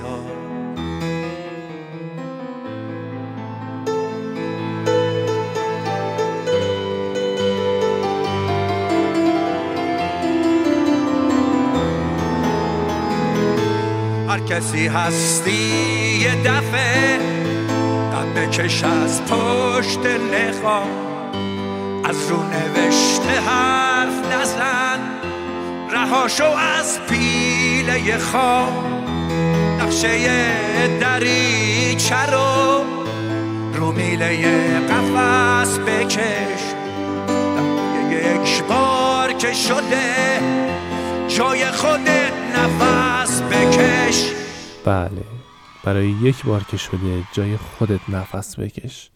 کسی 14.58 14.88
هستی 14.88 15.52
یه 16.22 16.36
دفعه 16.36 17.17
قد 18.13 18.34
بکش 18.36 18.84
از 18.84 19.22
پشت 19.26 20.00
نخواه 20.06 20.88
از 22.04 22.30
رو 22.30 22.38
نوشته 22.43 23.41
حرف 23.48 24.34
نزن 24.34 25.00
رهاشو 25.91 26.43
از 26.43 27.00
پیله 27.10 28.17
خواب 28.17 28.74
نقشه 29.80 30.10
دریچه 31.00 32.26
رو 32.32 32.84
رو 33.74 33.91
میله 33.91 34.46
قفس 34.80 35.80
بکش. 35.80 36.63
یک 38.12 38.63
بار 38.63 39.34
که 39.34 39.54
شده 39.54 40.39
جای 41.28 41.65
خودت 41.65 42.34
نفس 42.56 43.41
بکش. 43.41 44.37
بله. 44.88 45.23
برای 45.84 46.10
یک 46.10 46.45
بار 46.45 46.63
که 46.63 46.78
شده 46.78 47.23
جای 47.34 47.58
خودت 47.58 48.10
نفس 48.10 48.60
بکش. 48.60 49.12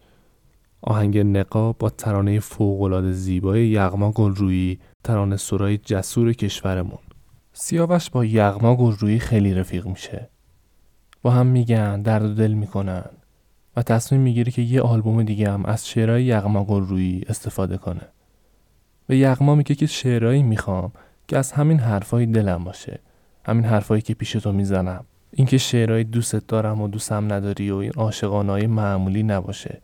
آهنگ 0.82 1.18
نقاب 1.18 1.78
با 1.78 1.90
ترانه 1.90 2.40
فوقالعاده 2.40 3.12
زیبای 3.12 3.68
یغما 3.68 4.12
گلرویی 4.12 4.80
ترانه 5.04 5.38
سرای 5.38 5.78
جسور 5.78 6.34
کشورمون. 6.34 7.00
سیاوش 7.54 8.10
با 8.10 8.26
یغما 8.26 8.76
گلرویی 8.76 9.20
خیلی 9.20 9.54
رفیق 9.54 9.88
میشه. 9.88 10.30
با 11.22 11.32
هم 11.32 11.48
میگن 11.48 12.02
درد 12.02 12.26
و 12.26 12.34
دل 12.34 12.54
می‌کنن. 12.54 13.10
و 13.76 13.82
تصمیم 13.82 14.22
می‌گیره 14.22 14.52
که 14.52 14.62
یه 14.62 14.82
آلبوم 14.82 15.24
دیگه 15.24 15.52
هم 15.52 15.66
از 15.66 15.88
شعرهای 15.88 16.24
یغما 16.24 16.64
گلرویی 16.64 17.24
استفاده 17.30 17.78
کنه. 17.78 18.08
به 19.08 19.18
یغما 19.18 19.56
میگه 19.56 19.76
که 19.76 19.86
شعرهایی 19.86 20.44
می‌خوام 20.44 20.92
که 21.28 21.38
از 21.38 21.52
همین 21.52 21.80
حرفای 21.80 22.26
دلم 22.26 22.64
باشه. 22.64 23.00
همین 23.46 23.66
حرفایی 23.66 24.02
که 24.02 24.14
پیش 24.14 24.32
تو 24.32 24.52
می‌زنم. 24.52 25.06
اینکه 25.34 25.58
شعرهای 25.58 26.04
دوستت 26.04 26.48
دارم 26.48 26.82
و 26.82 26.88
دوستم 26.88 27.34
نداری 27.34 27.72
و 27.72 27.76
این 27.76 27.92
عاشقانه‌های 27.98 28.68
معمولی 28.68 29.24
نباشه. 29.24 29.82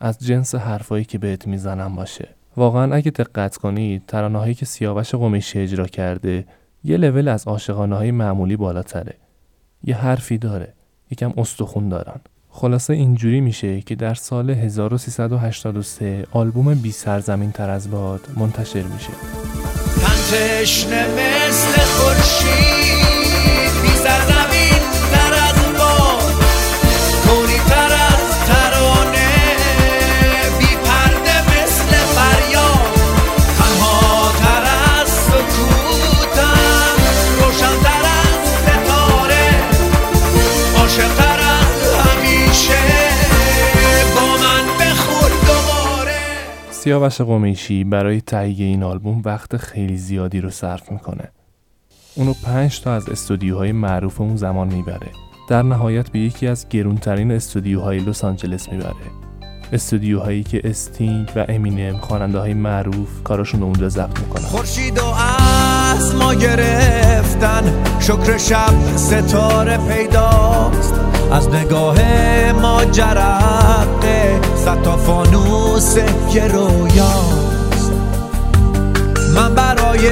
از 0.00 0.18
جنس 0.18 0.54
حرفایی 0.54 1.04
که 1.04 1.18
بهت 1.18 1.46
می‌زنم 1.46 1.96
باشه. 1.96 2.28
واقعا 2.56 2.94
اگه 2.94 3.10
دقت 3.10 3.56
کنید 3.56 4.02
ترانه‌هایی 4.06 4.54
که 4.54 4.66
سیاوش 4.66 5.14
قمیشی 5.14 5.58
اجرا 5.58 5.86
کرده 5.86 6.44
یه 6.84 6.96
لول 6.96 7.28
از 7.28 7.48
عاشقانه‌های 7.48 8.10
معمولی 8.10 8.56
بالاتره. 8.56 9.14
یه 9.84 9.96
حرفی 9.96 10.38
داره. 10.38 10.72
یکم 11.10 11.32
استخون 11.36 11.88
دارن. 11.88 12.20
خلاصه 12.50 12.92
اینجوری 12.92 13.40
میشه 13.40 13.80
که 13.80 13.94
در 13.94 14.14
سال 14.14 14.50
1383 14.50 16.26
آلبوم 16.32 16.74
بی 16.74 16.92
سرزمین 16.92 17.52
تر 17.52 17.70
از 17.70 17.90
باد 17.90 18.20
منتشر 18.36 18.82
میشه. 18.82 19.12
تشنه 20.30 21.06
مثل 21.08 21.80
خورشید 21.80 22.79
سیاوش 46.82 47.20
قمیشی 47.20 47.84
برای 47.84 48.20
تهیه 48.20 48.66
این 48.66 48.82
آلبوم 48.82 49.22
وقت 49.24 49.56
خیلی 49.56 49.96
زیادی 49.96 50.40
رو 50.40 50.50
صرف 50.50 50.92
می‌کنه. 50.92 51.28
اونو 52.14 52.34
پنج 52.44 52.80
تا 52.80 52.94
از 52.94 53.08
استودیوهای 53.08 53.72
معروف 53.72 54.20
اون 54.20 54.36
زمان 54.36 54.68
می‌بره. 54.68 55.08
در 55.48 55.62
نهایت 55.62 56.10
به 56.10 56.18
یکی 56.18 56.46
از 56.46 56.68
گرونترین 56.68 57.32
استودیوهای 57.32 57.98
لس 57.98 58.24
آنجلس 58.24 58.72
می‌بره. 58.72 58.94
استودیوهایی 59.72 60.42
که 60.42 60.60
استینگ 60.64 61.32
و 61.36 61.44
امینم 61.48 61.96
خواننده 61.98 62.38
های 62.38 62.54
معروف 62.54 63.22
کاراشون 63.24 63.62
اونجا 63.62 63.88
ضبط 63.88 64.20
می‌کنن. 64.20 64.42
خورشید 64.42 64.98
و 64.98 65.04
از 65.94 66.14
ما 66.14 66.34
گرفتن 66.34 67.84
شکر 68.00 68.38
شب 68.38 68.96
ستاره 68.96 69.76
پیداست 69.76 70.94
از 71.32 71.48
نگاه 71.48 71.96
ما 72.52 72.84
جرقه 72.84 74.49
تا 74.64 74.96
فانوس 74.96 75.96
یه 76.34 76.46
رویاست. 76.48 77.92
من 79.34 79.54
برای 79.54 80.10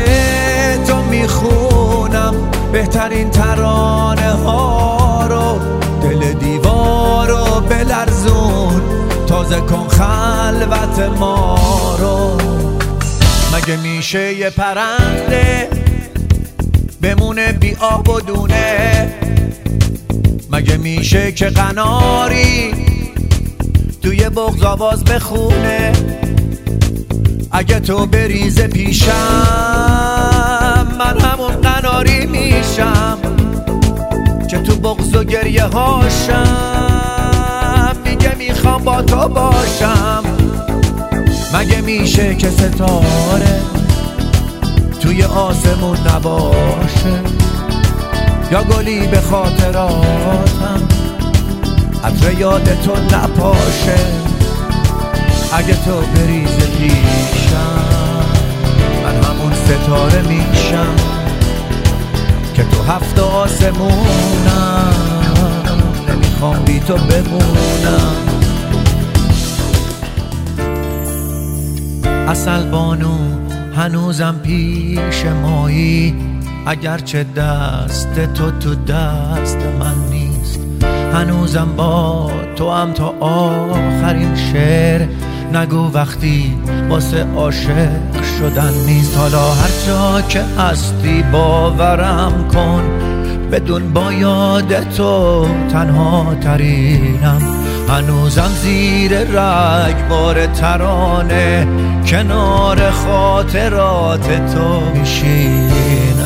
تو 0.87 1.03
می‌خونم 1.03 2.35
بهترین 2.73 3.31
ترانه 3.31 4.33
ها 4.33 5.27
رو. 5.27 5.59
دل 6.03 6.33
دیوار 6.33 7.29
رو 7.29 7.61
بلرزون 7.61 8.83
تازه 9.27 9.61
کن 9.61 9.89
خلوت 9.89 10.99
ما 11.19 11.59
رو. 11.99 12.37
مگه 13.57 13.77
میشه 13.77 14.35
یه 14.35 14.51
پرنده 14.51 15.69
بمونه 17.03 17.53
بی 17.53 17.77
آب 17.81 18.09
و 18.09 18.21
دونه؟ 18.21 19.15
مگه 20.51 20.77
میشه 20.77 21.33
که 21.33 21.47
قناری 21.47 22.88
توی 24.09 24.29
بغز 24.29 24.63
آواز 24.63 25.05
بخونه. 25.05 25.93
اگه 27.51 27.81
تو 27.81 28.07
بریز 28.07 28.61
پیشم 28.61 29.13
من 30.99 31.21
همون 31.21 31.53
قناری 31.53 32.27
میشم 32.27 33.19
که 34.51 34.59
تو 34.59 34.77
بغز 34.77 35.15
و 35.15 35.25
گریه 35.25 35.65
هاشم. 35.65 36.47
دیگه 38.05 38.35
می‌خوام 38.35 38.85
با 38.85 39.03
تو 39.03 39.29
باشم. 39.29 40.23
مگه 41.55 41.81
میشه 41.81 42.35
که 42.35 42.51
ستاره 42.51 43.61
توی 45.01 45.23
آسمون 45.23 45.99
نباشه؟ 46.15 47.23
یا 48.53 48.63
گلی 48.63 49.07
به 49.07 49.21
خاطراتم؟ 49.21 50.89
عطر 52.05 52.39
یاد 52.39 52.81
تو 52.83 52.93
نپاشه. 52.93 53.97
اگه 55.53 55.75
تو 55.85 56.01
بریز 56.01 56.57
پیشم 56.79 57.85
من 59.03 59.25
همون 59.25 59.53
ستاره 59.53 60.23
میشم 60.23 60.95
که 62.55 62.65
تو 62.65 62.83
هفت 62.83 63.19
آسمونم. 63.19 64.95
نمی‌خوام 66.09 66.65
بی 66.65 66.81
تو 66.81 66.95
بمونم. 66.95 68.17
اصل 72.29 72.63
بانو 72.63 73.19
هنوزم 73.77 74.41
پیش 74.43 75.25
مایی. 75.43 76.15
اگرچه 76.67 77.25
دست 77.25 78.33
تو 78.35 78.51
تو 78.51 78.75
دست 78.75 79.57
من 79.81 79.95
نیست. 80.11 80.18
هنوزم 81.19 81.69
با 81.77 82.31
تو 82.57 82.71
هم 82.71 82.93
تا 82.93 83.15
آخرین 83.21 84.37
شعر. 84.53 85.07
نگو 85.53 85.93
وقتی 85.93 86.55
واسه 86.89 87.27
عاشق 87.37 88.23
شدن 88.39 88.75
نیست. 88.87 89.17
حالا 89.17 89.53
هر 89.53 89.71
جا 89.87 90.21
که 90.29 90.41
هستی 90.59 91.25
باورم 91.33 92.49
کن. 92.53 92.83
بدون 93.53 93.93
با 93.93 94.13
یاد 94.13 94.91
تو 94.91 95.47
تنها 95.73 96.35
ترینم. 96.41 97.43
هنوزم 97.89 98.51
زیر 98.63 99.13
رگبار 99.19 100.47
ترانه. 100.47 101.67
کنار 102.07 102.91
خاطرات 102.91 104.55
تو 104.55 104.99
میشینم. 104.99 106.18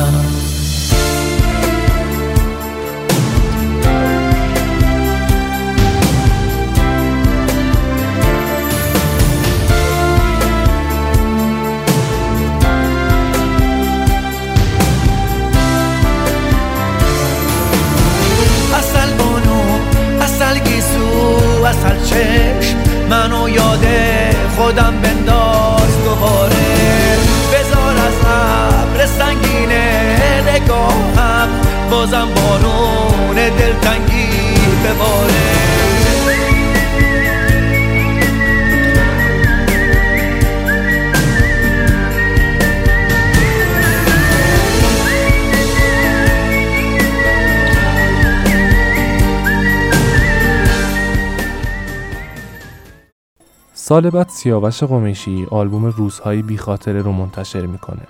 بازم 31.93 32.29
بارون 32.35 33.35
دلتنگی 33.35 34.27
بباره 34.85 35.43
سال 53.73 54.09
بعد 54.09 54.29
سیاوش 54.29 54.83
قمیشی 54.83 55.47
آلبوم 55.51 55.85
روزهای 55.85 56.41
بی 56.41 56.57
خاطره 56.57 57.01
رو 57.01 57.11
منتشر 57.11 57.65
می‌کنه. 57.65 58.07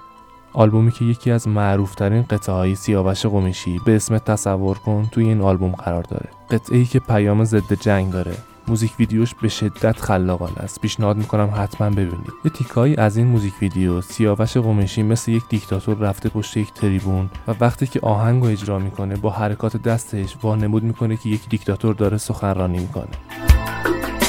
آلبومی 0.54 0.91
که 0.91 1.06
یکی 1.06 1.32
از 1.32 1.47
معروفترین 1.47 2.22
قطعه 2.22 2.56
های 2.56 2.76
سیاوش 2.76 3.26
قمیشی 3.26 3.80
به 3.86 3.95
اسم 3.95 4.18
تصور 4.18 4.78
کن 4.78 5.10
توی 5.12 5.28
این 5.28 5.41
آلبوم 5.41 5.72
قرار 5.72 6.04
داره. 6.04 6.30
قطعه 6.49 6.78
ای 6.78 6.86
که 6.86 6.99
پیام 6.99 7.43
ضد 7.43 7.74
جنگ 7.74 8.12
داره. 8.12 8.38
موزیک 8.68 8.91
ویدیوش 8.99 9.36
به 9.41 9.47
شدت 9.47 9.99
خلاقانه 9.99 10.58
است. 10.58 10.82
پیشنهاد 10.82 11.18
می‌کنم 11.18 11.49
حتما 11.56 11.89
ببینید. 11.89 12.34
یه 12.45 12.51
تیکایی 12.51 12.95
از 12.95 13.18
این 13.18 13.28
موزیک 13.28 13.54
ویدیو 13.62 14.01
سیاوش 14.01 14.58
قمیشی 14.58 15.04
مثل 15.04 15.32
یک 15.32 15.43
دیکتاتور 15.49 15.97
رفته 15.97 16.30
پشت 16.30 16.58
یک 16.58 16.74
تریبون 16.74 17.30
و 17.47 17.56
وقتی 17.60 17.88
که 17.88 17.99
آهنگ 17.99 18.43
رو 18.43 18.49
اجرا 18.49 18.80
می‌کنه 18.80 19.16
با 19.16 19.30
حرکات 19.30 19.78
دستش 19.78 20.36
وانمود 20.43 20.84
می‌کنه 20.84 21.18
که 21.18 21.30
یک 21.30 21.49
دیکتاتور 21.49 21.95
داره 21.95 22.18
سخنرانی 22.18 22.80
می‌کنه. 22.80 23.08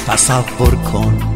تصور 0.07 0.75
کن 0.75 1.35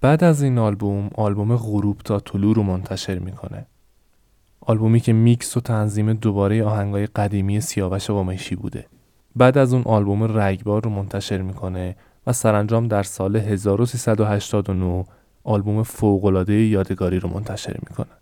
بعد 0.00 0.24
از 0.24 0.42
این 0.42 0.58
آلبوم 0.58 1.10
آلبوم 1.14 1.56
غروب 1.56 1.98
تا 2.04 2.20
طلوع 2.20 2.54
رو 2.54 2.62
منتشر 2.62 3.18
می‌کنه. 3.18 3.66
آلبومی 4.60 5.00
که 5.00 5.12
میکس 5.12 5.56
و 5.56 5.60
تنظیم 5.60 6.12
دوباره 6.12 6.64
آهنگای 6.64 7.06
قدیمی 7.06 7.60
سیاوش 7.60 8.10
قمیشی 8.10 8.56
بوده. 8.56 8.86
بعد 9.36 9.58
از 9.58 9.72
اون 9.72 9.82
آلبوم 9.82 10.38
رگبار 10.38 10.84
رو 10.84 10.90
منتشر 10.90 11.42
می‌کنه 11.42 11.96
و 12.26 12.32
سرانجام 12.32 12.88
در 12.88 13.02
سال 13.02 13.36
1389 13.36 15.04
آلبوم 15.44 15.82
فوق‌العاده 15.82 16.54
یادگاری 16.54 17.20
رو 17.20 17.28
منتشر 17.28 17.76
می‌کنه. 17.90 18.16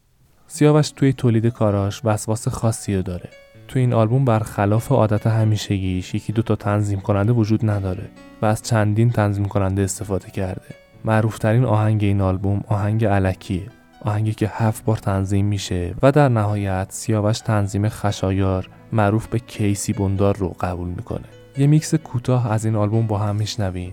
سیاوش 0.47 0.91
توی 0.91 1.13
تولید 1.13 1.47
کاراش 1.47 2.01
وسواس 2.05 2.49
خاصی 2.49 2.97
رو 2.97 3.03
داره. 3.03 3.29
توی 3.69 3.81
این 3.81 3.93
آلبوم 3.93 4.25
برخلاف 4.25 4.93
عادت 4.93 5.27
همیشگیش 5.27 6.15
یکی 6.15 6.33
دو 6.33 6.43
تا 6.43 6.57
تنظیم 6.57 7.01
کننده 7.01 7.33
وجود 7.33 7.71
نداره 7.71 8.11
و 8.43 8.47
از 8.47 8.63
چندین 8.63 9.11
تنظیم 9.11 9.45
کننده 9.45 9.83
استفاده 9.83 10.31
کرده. 10.31 10.84
معروفترین 11.05 11.65
آهنگ 11.65 12.05
این 12.05 12.21
آلبوم 12.21 12.61
آهنگ 12.69 13.05
علکیه 13.05 13.63
آهنگی 14.05 14.35
که 14.35 14.51
هفت 14.55 14.85
بار 14.85 14.97
تنظیم 14.97 15.47
میشه 15.47 15.95
و 16.03 16.13
در 16.13 16.29
نهایت 16.29 16.87
سیاوش 16.91 17.39
تنظیم 17.39 17.89
خشایار 17.89 18.69
معروف 18.93 19.27
به 19.27 19.39
کیسی 19.39 19.93
بندار 19.93 20.37
رو 20.37 20.57
قبول 20.61 20.89
می‌کنه. 20.89 21.25
یه 21.59 21.67
میکس 21.67 21.95
کوتاه 21.95 22.53
از 22.53 22.65
این 22.65 22.77
آلبوم 22.77 23.07
با 23.07 23.19
هم 23.19 23.37
میشنویم. 23.37 23.93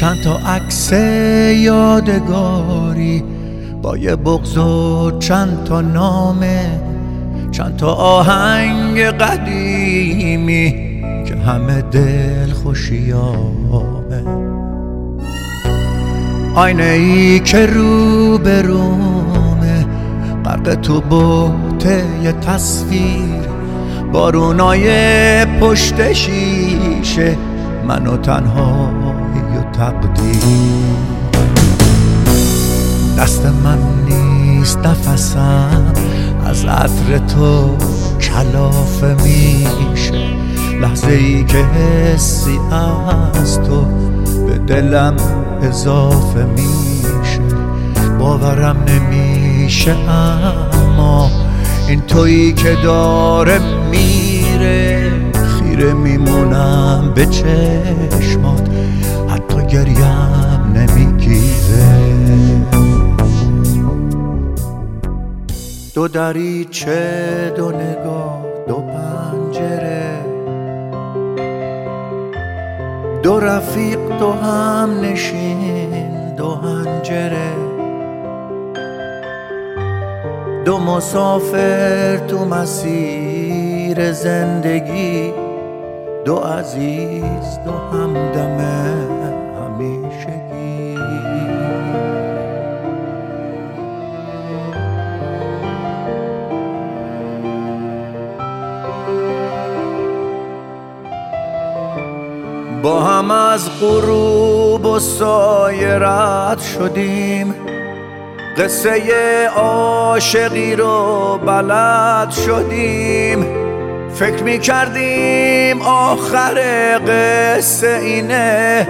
چند 0.00 0.16
تا 0.24 0.36
عکس 0.36 0.92
یادگاری 1.56 3.24
با 3.82 3.96
یه 3.96 4.16
بغض 4.16 4.58
و 4.58 5.18
چند 5.18 5.64
تا 5.64 5.80
نامه 5.80 6.80
چند 7.50 7.76
تا 7.76 7.94
آهنگ 7.94 9.00
قدیمی 9.00 10.70
که 11.26 11.36
همه 11.36 11.82
دل 11.82 12.52
خوشیامه 12.52 14.51
آینه 16.54 16.82
ای 16.82 17.40
که 17.40 17.66
رو 17.66 18.38
به 18.38 18.62
رومه 18.62 19.86
غرق 20.44 20.74
تو 20.74 21.00
بوته 21.00 22.04
یه 22.24 22.32
تصویر. 22.32 23.42
بارونای 24.12 25.44
پشت 25.44 26.12
شیشه 26.12 27.36
منو 27.88 28.16
تنهایی 28.16 29.56
و 29.58 29.70
تقدیر. 29.72 30.42
دست 33.18 33.46
من 33.46 33.78
نیست 34.04 34.78
نفسم 34.78 35.92
از 36.46 36.64
عطر 36.64 37.18
تو 37.18 37.76
کلافه 38.20 39.16
میشه. 39.24 40.24
لحظه 40.80 41.10
ای 41.10 41.44
که 41.44 41.58
حسی 41.58 42.58
از 43.42 43.60
تو 43.60 43.86
به 44.46 44.58
دلم 44.58 45.16
اضافه 45.62 46.44
میشه. 46.44 47.40
باورم 48.18 48.76
نمیشه 48.88 49.96
اما 50.10 51.30
این 51.88 52.00
تویی 52.00 52.52
که 52.52 52.76
داره 52.82 53.58
میره. 53.90 55.12
خیره 55.34 55.92
میمونم 55.92 57.12
به 57.14 57.26
چشمات. 57.26 58.68
حتی 59.28 59.66
گریم 59.66 60.72
نمی‌گیره. 60.74 62.12
دو 65.94 66.08
دریچه 66.08 67.52
دو 67.56 67.68
نگاه 67.68 68.42
دو 68.68 68.74
پنجره. 68.74 70.01
دو 73.22 73.40
رفیق 73.40 74.18
دو 74.18 74.32
هم 74.32 75.00
نشین 75.00 76.34
دو 76.36 76.54
هنجره. 76.54 77.52
دو 80.64 80.78
مسافر 80.78 82.16
تو 82.16 82.44
مسیر 82.44 84.12
زندگی 84.12 85.32
دو 86.24 86.36
عزیز 86.36 87.58
دو 87.64 87.72
همدم 87.72 88.58
همیشگی 89.58 90.41
با 102.82 103.00
هم 103.00 103.30
از 103.30 103.80
غروب 103.80 104.86
و 104.86 104.98
سایه 104.98 105.98
رد 106.00 106.60
شدیم. 106.60 107.54
قصه 108.58 109.46
عاشقی 109.56 110.76
رو 110.76 111.38
بلد 111.46 112.30
شدیم. 112.30 113.46
فکر 114.14 114.42
می 114.42 114.58
کردیم 114.58 115.82
آخر 115.82 116.54
قصه 117.06 118.00
اینه. 118.02 118.88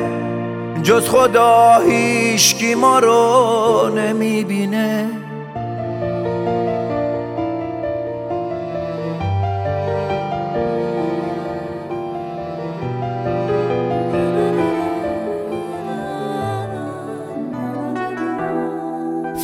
جز 0.82 1.08
خدا 1.08 1.78
هیشکی 1.88 2.74
ما 2.74 2.98
رو 2.98 3.88
نمی 3.96 4.44
بینه. 4.44 5.21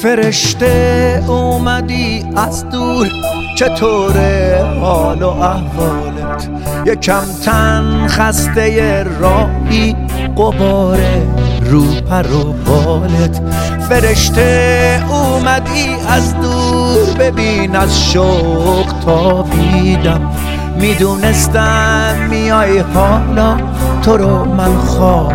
فرشته 0.03 1.25
اومدی 1.29 2.27
از 2.37 2.69
دور. 2.69 3.09
چطوره 3.57 4.65
حال 4.81 5.23
و 5.23 5.29
احوالت؟ 5.29 6.49
یکم 6.87 7.25
تن 7.45 8.07
خسته 8.09 9.07
راهی 9.21 9.97
قباره 10.37 11.23
رو 11.61 11.85
پر 12.11 12.33
و 12.33 12.53
بالت. 12.53 13.41
فرشته 13.89 15.03
اومدی 15.11 15.97
از 16.09 16.35
دور 16.41 17.15
ببین 17.19 17.77
از 17.77 18.11
شوق 18.13 18.87
تابیدم 19.05 20.31
می‌دونستم 20.77 22.15
میای 22.31 22.79
حالا 22.79 23.57
تو 24.03 24.17
رو 24.17 24.45
من 24.45 24.77
خواب 24.77 25.33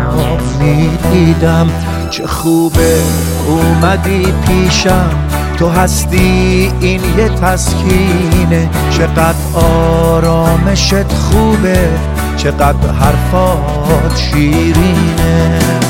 می‌دیدم. 0.60 1.70
چه 2.10 2.26
خوبه 2.26 3.02
اومدی 3.46 4.32
پیشم 4.46 5.10
تو 5.58 5.68
هستی 5.68 6.72
این 6.80 7.00
یه 7.18 7.28
تسکینه. 7.28 8.70
چقدر 8.90 9.34
آرامشت 9.54 11.12
خوبه 11.12 11.88
چقدر 12.36 12.90
حرفات 12.90 14.16
شیرینه. 14.16 15.83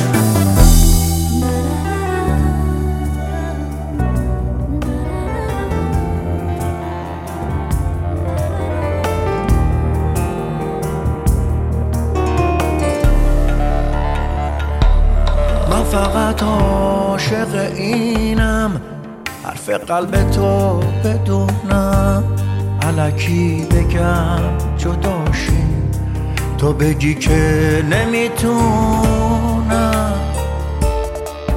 قلب 19.89 20.31
تو 20.31 20.81
بدونم 21.05 22.25
علکی 22.83 23.67
بگم 23.71 24.41
جداشیم 24.79 25.91
تو 26.59 26.73
بگی 26.73 27.15
که 27.15 27.85
نمی‌تونم. 27.91 29.33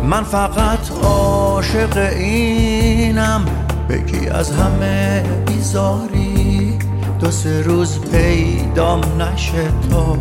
من 0.03 0.23
فقط 0.23 0.91
عاشق 1.03 1.97
اینم. 1.97 3.45
بگی 3.89 4.27
از 4.27 4.51
همه 4.51 5.23
بیزاری. 5.45 6.77
دو 7.19 7.31
سه 7.31 7.61
روز 7.61 7.99
پیدام 7.99 9.01
نشه 9.21 9.63
تا 9.91 10.17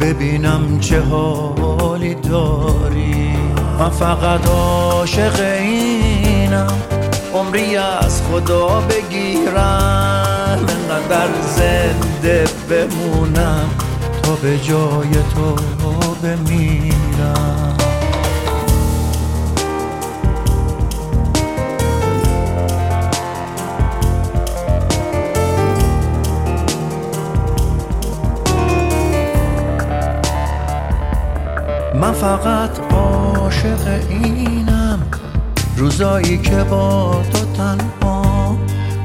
ببینم 0.00 0.78
چه 0.80 1.00
حالی 1.00 2.14
داری. 2.14 3.36
من 3.78 3.90
فقط 3.90 4.46
عاشق 4.46 5.40
اینم. 5.60 6.97
عمری 7.48 7.76
از 7.76 8.22
خدا 8.22 8.80
بگیرم 8.80 10.58
انقدر 10.90 11.28
زنده 11.56 12.44
بمونم 12.70 13.70
تا 14.22 14.34
به 14.34 14.58
جای 14.58 15.10
تو 15.34 15.56
بمیرم. 16.22 17.76
من 31.94 32.12
فقط 32.12 32.80
عاشق 32.92 34.00
اینم 34.10 34.77
روزایی 35.78 36.38
که 36.38 36.64
با 36.64 37.22
تو 37.32 37.38
تنها 37.38 38.56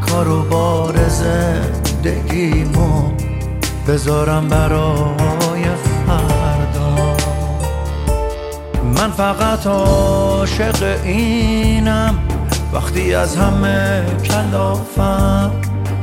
کارو 0.01 0.41
بار 0.41 1.07
زندگیمو 1.07 3.11
بذارم 3.87 4.47
برای 4.47 5.63
فردا. 6.07 7.15
من 8.95 9.11
فقط 9.11 9.67
عاشق 9.67 10.97
اینم. 11.03 12.19
وقتی 12.73 13.15
از 13.15 13.35
همه 13.35 14.03
کلافم 14.23 15.51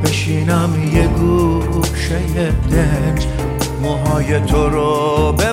بشینم 0.03 0.89
یه 0.93 1.07
گوشه 1.07 2.51
دنج. 2.71 3.27
موهای 3.81 4.39
تو 4.39 4.69
رو 4.69 5.31
ببافم 5.31 5.50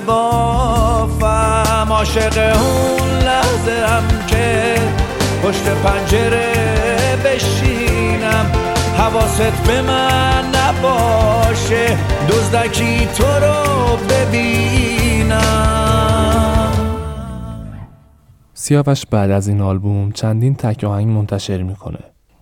عاشق 1.99 2.37
اون 2.37 3.09
لحظه 3.09 3.85
هم 3.87 4.03
که 4.27 4.75
پشت 5.43 5.63
پنجره 5.63 6.53
بشینم 7.25 8.51
حواست 8.97 9.67
به 9.67 9.81
من 9.81 10.45
نباشه 10.55 11.97
دزدکی 12.29 13.05
تو 13.05 13.23
رو 13.23 13.97
ببینم 14.09 15.41
سیاوش 18.53 19.05
بعد 19.05 19.31
از 19.31 19.47
این 19.47 19.61
آلبوم 19.61 20.11
چندین 20.11 20.55
تک 20.55 20.83
آهنگ 20.83 21.07
منتشر 21.07 21.61
می‌کنه. 21.63 21.99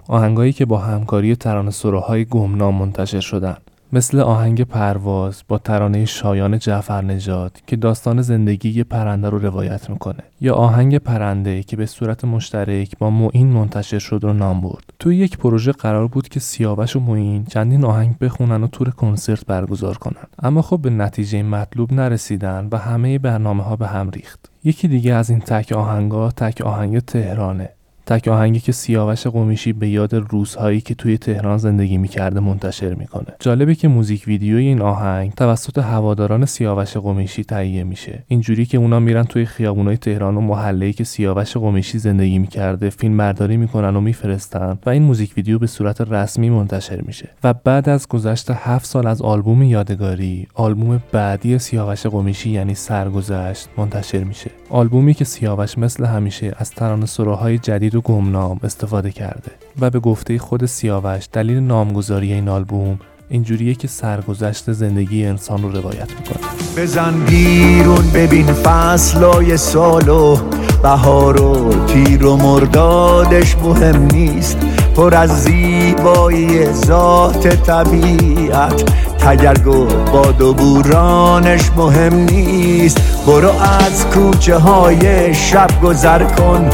آهنگایی 0.08 0.54
که 0.54 0.66
با 0.66 0.78
همکاری 0.78 1.36
ترانه 1.36 1.72
سراهای 1.72 2.26
گمنام 2.26 2.76
منتشر 2.76 3.20
شدن. 3.20 3.58
مثل 3.94 4.20
آهنگ 4.20 4.62
پرواز 4.64 5.44
با 5.48 5.58
ترانه 5.58 6.06
شایان 6.06 6.60
جعفر 6.60 7.02
نژاد 7.02 7.58
که 7.68 7.76
داستان 7.76 8.22
زندگی 8.22 8.70
یه 8.70 8.84
پرنده 8.84 9.30
رو 9.30 9.38
روایت 9.38 9.90
می‌کنه. 9.90 10.24
یا 10.42 10.56
آهنگ 10.56 10.98
پرنده 10.98 11.64
که 11.64 11.76
به 11.76 11.86
صورت 11.86 12.26
مشترک 12.26 12.98
با 12.98 13.10
معین 13.10 13.48
منتشر 13.48 14.00
شد 14.00 14.20
رو 14.24 14.34
نام 14.34 14.62
برد. 14.62 14.84
توی 15.00 15.16
یک 15.16 15.38
پروژه 15.38 15.72
قرار 15.72 16.08
بود 16.08 16.28
که 16.28 16.40
سیاوش 16.40 16.96
و 16.96 17.00
معین 17.00 17.46
چندین 17.46 17.86
آهنگ 17.86 18.18
بخونن 18.18 18.64
و 18.64 18.68
تور 18.68 18.90
کنسرت 18.90 19.46
برگزار 19.46 19.98
کنن. 19.98 20.28
اما 20.44 20.62
خب 20.62 20.80
به 20.82 20.90
نتیجه 20.90 21.44
مطلوب 21.44 21.94
نرسیدن 21.94 22.68
و 22.72 22.78
همه 22.78 23.20
برنامه 23.20 23.64
ها 23.64 23.76
به 23.76 23.88
هم 23.88 24.10
ریخت. 24.10 24.52
یکی 24.64 24.88
دیگه 24.88 25.14
از 25.14 25.30
این 25.30 25.40
تک 25.40 25.72
آهنگا 25.72 26.32
تک 26.32 26.62
آهنگ 26.62 27.00
تهرانه. 27.00 27.70
تک 28.08 28.28
آهنگی 28.28 28.60
که 28.60 28.72
سیاوش 28.72 29.28
قمیشی 29.28 29.74
به 29.74 29.90
یاد 29.90 30.16
روزهایی 30.16 30.82
که 30.82 30.96
توی 30.96 31.18
تهران 31.18 31.58
زندگی 31.58 31.98
می‌کرده 31.98 32.40
منتشر 32.40 32.94
می‌کنه. 32.94 33.26
جالبه 33.40 33.76
که 33.76 33.88
موزیک 33.88 34.24
ویدیوی 34.28 34.68
این 34.68 34.82
آهنگ 34.82 35.34
توسط 35.34 35.78
هواداران 35.78 36.46
سیاوش 36.46 36.98
قمیشی 36.98 37.44
تهیه 37.44 37.84
میشه. 37.84 38.24
اینجوری 38.28 38.66
که 38.66 38.78
اونا 38.78 39.00
میرن 39.00 39.24
توی 39.24 39.46
خیابونای 39.46 39.98
تهران 39.98 40.38
و 40.38 40.42
محله‌ای 40.42 40.94
که 40.94 41.04
سیاوش 41.04 41.58
قمیشی 41.58 42.00
زندگی 42.00 42.40
می‌کرده 42.40 42.90
فیلم 42.90 43.18
برداری 43.18 43.58
می‌کنن 43.58 43.96
و 43.96 44.02
میفرستن 44.02 44.78
و 44.86 44.90
این 44.90 45.04
موزیک 45.04 45.34
ویدیو 45.38 45.60
به 45.60 45.68
صورت 45.68 46.02
رسمی 46.02 46.50
منتشر 46.50 47.02
میشه. 47.02 47.30
و 47.44 47.54
بعد 47.54 47.90
از 47.90 48.08
گذشت 48.08 48.52
هفت 48.52 48.86
سال 48.86 49.08
از 49.08 49.22
آلبوم 49.22 49.64
یادگاری 49.64 50.48
آلبوم 50.54 51.02
بعدی 51.12 51.60
سیاوش 51.60 52.06
قمیشی 52.06 52.50
یعنی 52.50 52.76
سرگذشت 52.76 53.70
منتشر 53.78 54.24
میشه. 54.24 54.52
آلبومی 54.70 55.14
که 55.14 55.26
سیاوش 55.26 55.78
مثل 55.78 56.06
همیشه 56.06 56.54
از 56.58 56.72
ترانه 56.72 57.06
سراهای 57.06 57.58
جدید 57.58 57.97
و 57.98 58.02
گمنام 58.02 58.60
استفاده 58.64 59.12
کرده 59.12 59.52
و 59.82 59.90
به 59.90 60.00
گفته 60.00 60.38
خود 60.38 60.66
سیاوش 60.66 61.28
دلیل 61.34 61.60
نامگذاری 61.60 62.34
این 62.34 62.50
آلبوم 62.50 63.00
اینجوریه 63.30 63.76
که 63.76 63.88
سرگذشت 63.88 64.72
زندگی 64.72 65.26
انسان 65.26 65.62
رو 65.62 65.72
روایت 65.72 66.10
می‌کنه. 66.20 66.38
بزن 66.78 67.26
بیرون 67.26 68.12
ببین 68.14 68.46
فصلای 68.46 69.58
سالو 69.58 70.38
بهار 70.84 71.42
و 71.42 71.86
تیر 71.86 72.26
و 72.26 72.38
مردادش 72.38 73.58
مهم 73.58 74.06
نیست. 74.14 74.58
پر 74.96 75.16
از 75.16 75.44
زیبایی 75.44 76.66
ذات 76.66 77.48
طبیعت. 77.48 78.84
تگرگ 79.18 79.68
و 79.68 79.86
باد 79.86 80.42
و 80.42 80.54
بورانش 80.54 81.72
مهم 81.78 82.14
نیست. 82.14 83.24
برو 83.28 83.50
از 83.50 84.06
کوچه 84.06 84.58
های 84.58 85.34
شب 85.34 85.82
گذر 85.84 86.24
کن. 86.24 86.70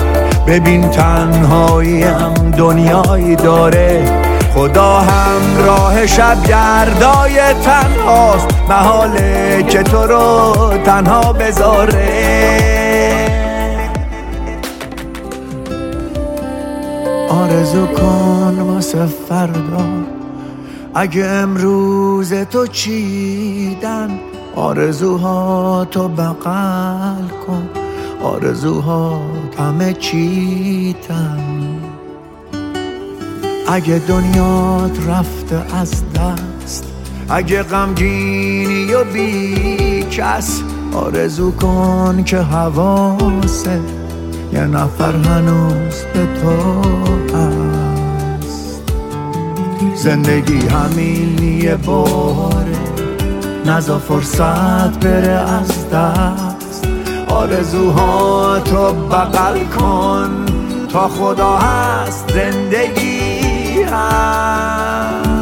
ببین 0.48 0.90
تنهایی 0.90 2.04
هم 2.04 2.34
دنیایی 2.34 3.36
داره. 3.36 4.06
خدا 4.54 5.00
هم 5.00 5.66
راه 5.66 6.06
شب 6.08 6.44
گردای 6.48 7.54
تنهاست. 7.64 8.48
محاله 8.70 9.64
که 9.64 9.84
تو 9.84 9.98
رو 9.98 10.54
تنها 10.86 11.34
بذاره. 11.34 12.34
آرزو 17.30 17.88
کن 17.88 18.60
واسه 18.60 19.06
فردا. 19.06 19.86
اگه 20.96 21.26
امروز 21.26 22.34
تو 22.34 22.68
چیدن 22.68 24.10
آرزوها 24.56 25.86
تو 25.92 26.08
بغل 26.08 27.28
کن. 27.48 27.83
آرزوها 28.24 29.22
همه 29.60 29.94
چیتن. 29.94 31.40
اگه 33.68 34.02
دنیات 34.08 35.08
رفته 35.08 35.76
از 35.76 36.04
دست 36.14 36.86
اگه 37.30 37.64
غمگینی 37.64 38.94
و 38.94 39.04
بی 39.04 40.04
کس 40.04 40.62
آرزو 40.94 41.52
کن 41.52 42.24
که 42.24 42.38
حواسه 42.38 43.80
یه 44.54 44.62
نفر 44.62 45.16
هنوز 45.16 46.04
به 46.14 46.28
تو 46.42 46.82
هست. 47.38 48.82
زندگی 49.96 50.68
همین 50.68 51.60
یه 51.62 51.76
باره 51.76 52.78
نزا 53.66 54.00
فرصت 54.00 55.00
بره 55.00 55.32
از 55.32 55.90
دست. 55.90 56.53
آرزوها 57.34 58.60
تو 58.60 58.94
بغل 58.94 59.64
کن 59.80 60.46
تا 60.92 61.08
خدا 61.08 61.58
هست 61.58 62.32
زندگی 62.34 63.84
هست. 63.84 65.34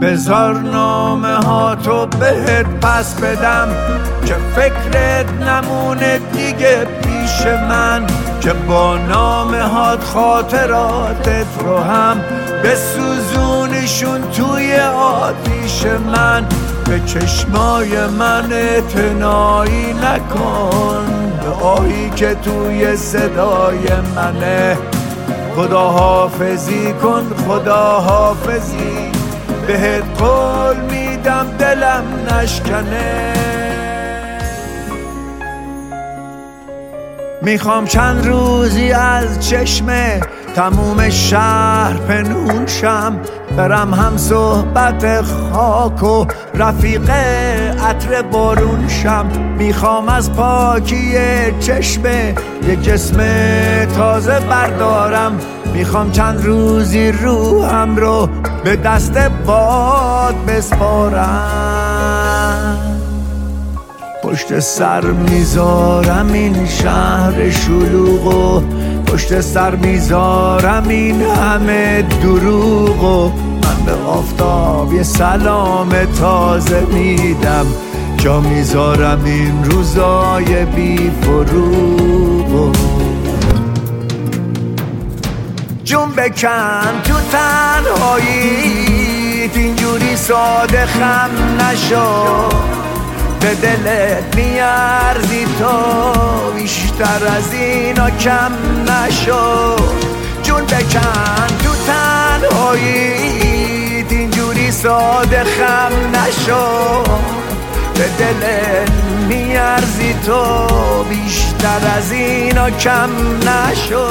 بذار 0.00 0.54
نامه 0.54 1.34
ها 1.34 1.74
تو 1.74 2.06
بهت 2.06 2.66
پس 2.66 3.14
بدم 3.14 3.68
که 4.26 4.34
فکرت 4.56 5.26
نمونه 5.42 6.18
دیگه 6.32 6.84
پیش 7.02 7.46
من. 7.46 8.06
که 8.40 8.52
با 8.52 8.98
نامه 8.98 9.62
هات 9.62 10.04
خاطراتت 10.04 11.46
رو 11.64 11.78
هم 11.78 12.20
بسوزونیشون 12.64 14.20
توی 14.30 14.76
آتیش 14.80 15.86
من. 15.86 16.46
به 16.86 17.00
چشمای 17.00 18.06
من 18.06 18.52
اعتنایی 18.52 19.92
نکن 19.92 21.04
به 21.42 21.64
آهی 21.64 22.10
که 22.10 22.34
توی 22.34 22.96
صدای 22.96 23.88
منه. 24.16 24.78
خدا 25.56 25.88
حافظی 25.88 26.92
کن 26.92 27.32
خدا 27.48 28.00
حافظی. 28.00 29.12
بهت 29.66 30.04
قول 30.18 30.76
میدم 30.76 31.46
دلم 31.58 32.04
نشکنه. 32.30 33.59
می‌خوام 37.42 37.86
چند 37.86 38.26
روزی 38.26 38.92
از 38.92 39.48
چشمه 39.48 40.20
تموم 40.54 41.10
شهر 41.10 41.96
پنهون 42.08 42.66
شم. 42.66 43.16
برم 43.56 43.94
هم 43.94 44.16
صحبت 44.16 45.22
خاک 45.22 46.02
و 46.02 46.26
رفیق 46.54 47.10
عطر 47.10 48.22
بارون 48.22 48.88
شم. 48.88 49.26
می‌خوام 49.58 50.08
از 50.08 50.32
پاکی 50.32 51.14
چشمه 51.60 52.34
یه 52.68 52.76
جسم 52.76 53.16
تازه 53.96 54.40
بردارم. 54.40 55.40
می‌خوام 55.74 56.12
چند 56.12 56.44
روزی 56.44 57.12
روحم 57.12 57.96
رو 57.96 58.28
به 58.64 58.76
دست 58.76 59.18
باد 59.46 60.34
بسپارم. 60.48 62.19
پشت 64.30 64.58
سر 64.60 65.04
می‌ذارم 65.04 66.32
این 66.32 66.66
شهر 66.66 67.50
شلوغ 67.50 68.26
و 68.26 68.60
پشت 69.06 69.40
سر 69.40 69.74
می‌ذارم 69.74 70.88
این 70.88 71.22
همه 71.22 72.02
دروغ 72.22 73.04
و 73.04 73.28
من 73.62 73.84
به 73.86 73.92
آفتاب 73.92 74.92
یه 74.92 75.02
سلام 75.02 75.88
تازه 76.20 76.86
میدم. 76.92 77.66
جا 78.16 78.40
می‌ذارم 78.40 79.24
این 79.24 79.64
روزای 79.64 80.64
بی 80.64 81.10
فروغ 81.20 82.54
و 82.54 82.72
جون 85.84 86.10
بکن 86.16 87.02
تو 87.04 87.14
تنهاییت 87.32 88.36
اینجوری 89.56 90.16
ساده 90.16 90.86
خم 90.86 91.30
نشو. 91.60 92.79
به 93.40 93.54
دلت 93.54 94.36
میارزی 94.36 95.44
تو 95.58 95.72
بیشتر 96.56 97.26
از 97.26 97.52
اینا 97.52 98.10
کم 98.10 98.52
نشو. 98.88 99.76
جون 100.42 100.64
بکن 100.64 101.46
تو 101.62 101.70
تنهاییت 101.86 103.32
اینجوری 104.12 104.70
ساده 104.70 105.44
خم 105.44 105.92
نشو. 106.16 107.02
به 107.94 108.08
دلت 108.18 108.90
میارزی 109.28 110.14
تو 110.26 110.56
بیشتر 111.04 111.96
از 111.96 112.12
اینا 112.12 112.70
کم 112.70 113.10
نشو. 113.48 114.06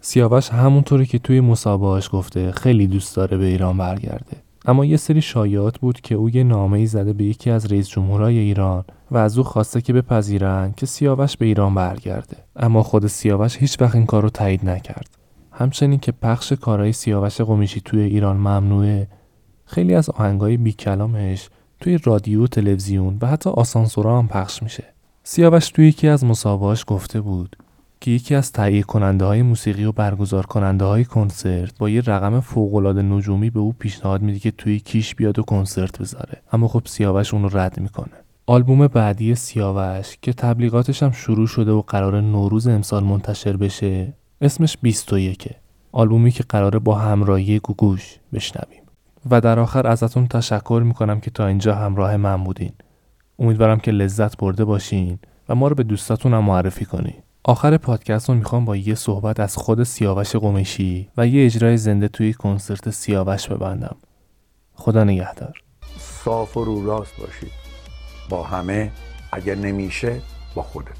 سیاوش 0.00 0.50
همونطوری 0.50 1.06
که 1.06 1.18
توی 1.18 1.40
مسابقهاش 1.40 2.08
گفته 2.12 2.52
خیلی 2.52 2.86
دوست 2.86 3.16
داره 3.16 3.36
به 3.36 3.44
ایران 3.44 3.78
برگرده. 3.78 4.41
اما 4.64 4.84
یه 4.84 4.96
سری 4.96 5.22
شایعات 5.22 5.78
بود 5.78 6.00
که 6.00 6.14
او 6.14 6.30
یه 6.30 6.44
نامه 6.44 6.78
ای 6.78 6.86
زده 6.86 7.12
به 7.12 7.24
یکی 7.24 7.50
از 7.50 7.72
رئیس 7.72 7.88
جمهورای 7.88 8.38
ایران 8.38 8.84
و 9.10 9.16
از 9.16 9.38
او 9.38 9.44
خواسته 9.44 9.80
که 9.80 9.92
بپذیرن 9.92 10.74
که 10.76 10.86
سیاوش 10.86 11.36
به 11.36 11.46
ایران 11.46 11.74
برگرده. 11.74 12.36
اما 12.56 12.82
خود 12.82 13.06
سیاوش 13.06 13.56
هیچ 13.56 13.80
وقت 13.80 13.94
این 13.94 14.06
کار 14.06 14.22
رو 14.22 14.30
تایید 14.30 14.68
نکرد. 14.68 15.22
همچنین 15.52 15.98
که 15.98 16.12
پخش 16.12 16.52
کارهای 16.52 16.92
سیاوش 16.92 17.40
قمیشی 17.40 17.80
توی 17.80 18.00
ایران 18.00 18.36
ممنوعه 18.36 19.08
خیلی 19.64 19.94
از 19.94 20.10
آهنگای 20.10 20.56
بی 20.56 20.72
کلامش 20.72 21.48
توی 21.80 21.98
رادیو 22.04 22.46
تلویزیون 22.46 23.18
و 23.20 23.26
حتی 23.26 23.50
آسانسورا 23.50 24.18
هم 24.18 24.28
پخش 24.28 24.62
میشه. 24.62 24.84
سیاوش 25.24 25.68
توی 25.68 25.88
یکی 25.88 26.08
از 26.08 26.24
مسابقاش 26.24 26.84
گفته 26.86 27.20
بود 27.20 27.56
که 28.02 28.10
یکی 28.10 28.34
از 28.34 28.52
تهیه 28.52 28.82
کننده 28.82 29.24
های 29.24 29.42
موسیقی 29.42 29.84
و 29.84 29.92
برگزار 29.92 30.46
کننده 30.46 30.84
های 30.84 31.04
کنسرت 31.04 31.78
با 31.78 31.88
یه 31.88 32.00
رقم 32.00 32.40
فوقالعاده 32.40 33.02
نجومی 33.02 33.50
به 33.50 33.60
او 33.60 33.72
پیشنهاد 33.72 34.22
میده 34.22 34.38
که 34.38 34.50
توی 34.50 34.80
کیش 34.80 35.14
بیاد 35.14 35.38
و 35.38 35.42
کنسرت 35.42 35.98
بذاره. 35.98 36.42
اما 36.52 36.68
خب 36.68 36.82
سیاوش 36.84 37.34
اون 37.34 37.42
رو 37.42 37.58
رد 37.58 37.80
می‌کنه. 37.80 38.12
آلبوم 38.46 38.86
بعدی 38.86 39.34
سیاوش 39.34 40.16
که 40.22 40.32
تبلیغاتش 40.32 41.02
هم 41.02 41.10
شروع 41.10 41.46
شده 41.46 41.70
و 41.70 41.82
قرار 41.82 42.20
نوروز 42.20 42.66
امسال 42.66 43.04
منتشر 43.04 43.56
بشه 43.56 44.12
اسمش 44.40 44.78
21 44.82 45.48
آلبومی 45.92 46.30
که 46.30 46.44
قراره 46.48 46.78
با 46.78 46.94
همراهی 46.94 47.58
گوگوش 47.58 48.18
بشنویم. 48.32 48.82
و 49.30 49.40
در 49.40 49.58
آخر 49.58 49.86
ازتون 49.86 50.26
تشکر 50.26 50.82
می‌کنم 50.84 51.20
که 51.20 51.30
تا 51.30 51.46
اینجا 51.46 51.74
همراه 51.74 52.16
من 52.16 52.44
بودین. 52.44 52.72
امیدوارم 53.38 53.78
که 53.78 53.90
لذت 53.90 54.36
برده 54.36 54.64
باشین 54.64 55.18
و 55.48 55.54
ما 55.54 55.68
رو 55.68 55.74
به 55.74 55.82
دوستاتون 55.82 56.34
هم 56.34 56.44
معرفی 56.44 56.84
کنین. 56.84 57.14
آخر 57.44 57.76
پادکست 57.76 58.28
رو 58.28 58.34
می‌خوام 58.34 58.64
با 58.64 58.76
یه 58.76 58.94
صحبت 58.94 59.40
از 59.40 59.56
خود 59.56 59.82
سیاوش 59.82 60.36
قمیشی 60.36 61.10
و 61.16 61.26
یه 61.26 61.46
اجرای 61.46 61.76
زنده 61.76 62.08
توی 62.08 62.32
کنسرت 62.32 62.90
سیاوش 62.90 63.48
ببندم. 63.48 63.96
خدا 64.74 65.04
نگهدار. 65.04 65.62
صاف 65.98 66.56
و 66.56 66.64
رو 66.64 66.86
راست 66.86 67.16
باشید. 67.16 67.52
با 68.28 68.42
همه 68.42 68.92
اگر 69.32 69.54
نمیشه 69.54 70.22
با 70.54 70.62
خودتون. 70.62 70.96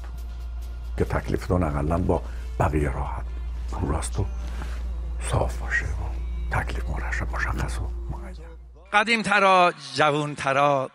که 0.97 1.05
تکلیفتون 1.05 1.63
اقلا 1.63 1.97
با 1.97 2.21
بقیه 2.59 2.91
راحت. 2.91 3.25
رو 3.71 3.91
راست 3.91 4.19
و 4.19 4.25
صاف 5.31 5.57
باشه 5.57 5.85
و 5.85 6.13
تکلیف 6.51 6.83
مشخص 7.33 7.79
و 7.79 7.81
معین 8.11 8.35
قدیم 8.93 9.21
ترا 9.21 9.73
جوون 9.95 10.35
ترا 10.35 10.89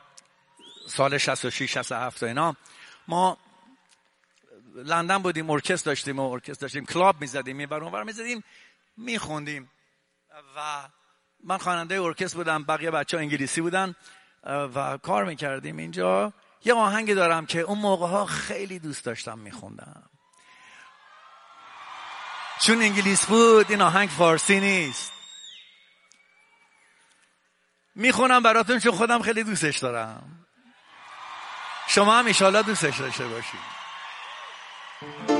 سال 0.88 1.18
66 1.18 1.72
67 1.72 2.22
اینا 2.22 2.56
ما 3.08 3.36
لندن 4.84 5.18
بودیم 5.18 5.50
ارکستر 5.50 5.90
داشتیم 5.90 6.18
و 6.18 6.32
ارکستر 6.32 6.60
داشتیم 6.60 6.86
کلاب 6.86 7.20
می‌زدیم 7.20 7.58
این 7.58 7.72
اونور 7.72 8.02
می‌زدیم 8.02 8.44
میخوندیم. 8.96 9.70
و 10.56 10.88
من 11.44 11.58
خواننده 11.58 12.00
ارکستر 12.00 12.36
بودم 12.36 12.64
بقیه 12.64 12.90
بچه 12.90 13.16
ها 13.16 13.20
انگلیسی 13.20 13.60
بودن. 13.60 13.94
و 14.44 14.98
کار 14.98 15.24
می‌کردیم 15.24 15.76
اینجا. 15.76 16.32
یه 16.64 16.74
آهنگی 16.74 17.14
دارم 17.14 17.46
که 17.46 17.60
اون 17.60 17.78
موقع 17.78 18.06
ها 18.06 18.26
خیلی 18.26 18.78
دوست 18.78 19.04
داشتم 19.04 19.38
میخوندم. 19.38 20.10
چون 22.60 22.82
انگلیس 22.82 23.26
بود 23.26 23.70
این 23.70 23.82
آهنگ 23.82 24.08
فارسی 24.08 24.60
نیست. 24.60 25.12
می‌خونم 27.94 28.42
براتون 28.42 28.78
چون 28.78 28.92
خودم 28.92 29.22
خیلی 29.22 29.44
دوستش 29.44 29.78
دارم. 29.78 30.46
شما 31.88 32.18
هم 32.18 32.26
ایشالا 32.26 32.62
دوستش 32.62 33.00
داشته 33.00 33.28
باشید. 33.28 33.77
Thank 35.00 35.30
you. 35.30 35.37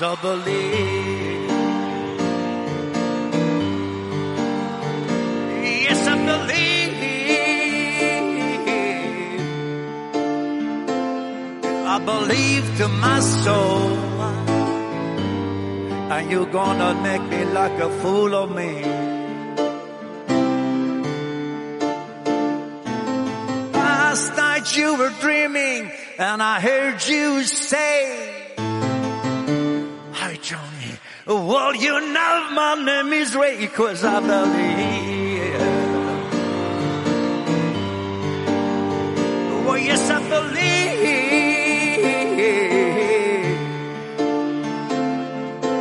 Believe. 0.00 1.50
Yes, 5.84 6.06
I 6.06 6.16
believe. 6.30 6.80
I 11.86 11.98
believe 11.98 12.76
to 12.78 12.88
my 12.88 13.20
soul 13.20 14.10
and 16.10 16.30
you're 16.30 16.46
gonna 16.46 16.94
make 17.02 17.22
me 17.22 17.44
like 17.44 17.78
a 17.80 17.90
fool 18.00 18.34
of 18.34 18.50
me. 18.54 18.82
Last 23.72 24.36
night 24.36 24.76
you 24.76 24.96
were 24.96 25.12
dreaming, 25.20 25.90
and 26.18 26.42
I 26.42 26.60
heard 26.60 27.06
you 27.06 27.44
say, 27.44 28.39
Johnny. 30.50 30.98
Well, 31.26 31.76
you 31.76 31.92
know 32.12 32.50
my 32.50 32.74
name 32.84 33.12
is 33.12 33.36
Ray, 33.36 33.68
cause 33.68 34.02
I 34.02 34.18
believe. 34.18 35.60
Well, 39.64 39.78
yes, 39.78 40.10
I 40.10 40.18
believe. 40.34 40.70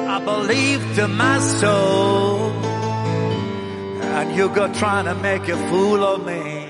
I 0.07 0.17
believe 0.23 0.95
to 0.97 1.07
my 1.07 1.39
soul, 1.39 2.51
and 4.17 4.35
you 4.35 4.49
go 4.49 4.71
trying 4.71 5.05
to 5.05 5.15
make 5.15 5.47
a 5.47 5.57
fool 5.69 6.03
of 6.03 6.23
me. 6.27 6.68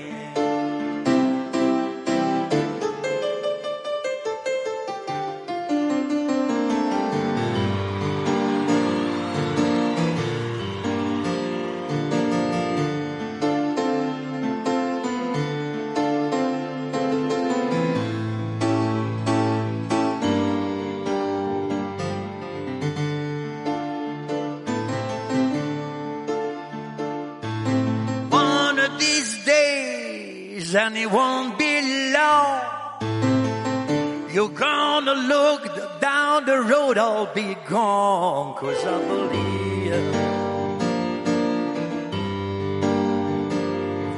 Road, 36.90 36.98
I'll 36.98 37.34
be 37.34 37.54
gone, 37.68 38.54
cause 38.56 38.84
I 38.84 38.98
believe. 39.06 39.86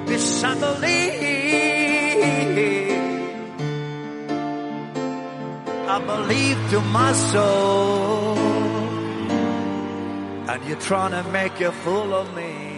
Yes, 0.09 0.45
I 0.45 0.55
believe. 0.55 1.33
I 5.89 5.99
believe 5.99 6.71
to 6.71 6.81
my 6.81 7.13
soul. 7.13 8.39
And 10.49 10.65
you're 10.65 10.81
trying 10.81 11.13
to 11.13 11.23
make 11.31 11.61
a 11.61 11.73
fool 11.73 12.15
of 12.15 12.35
me. 12.35 12.72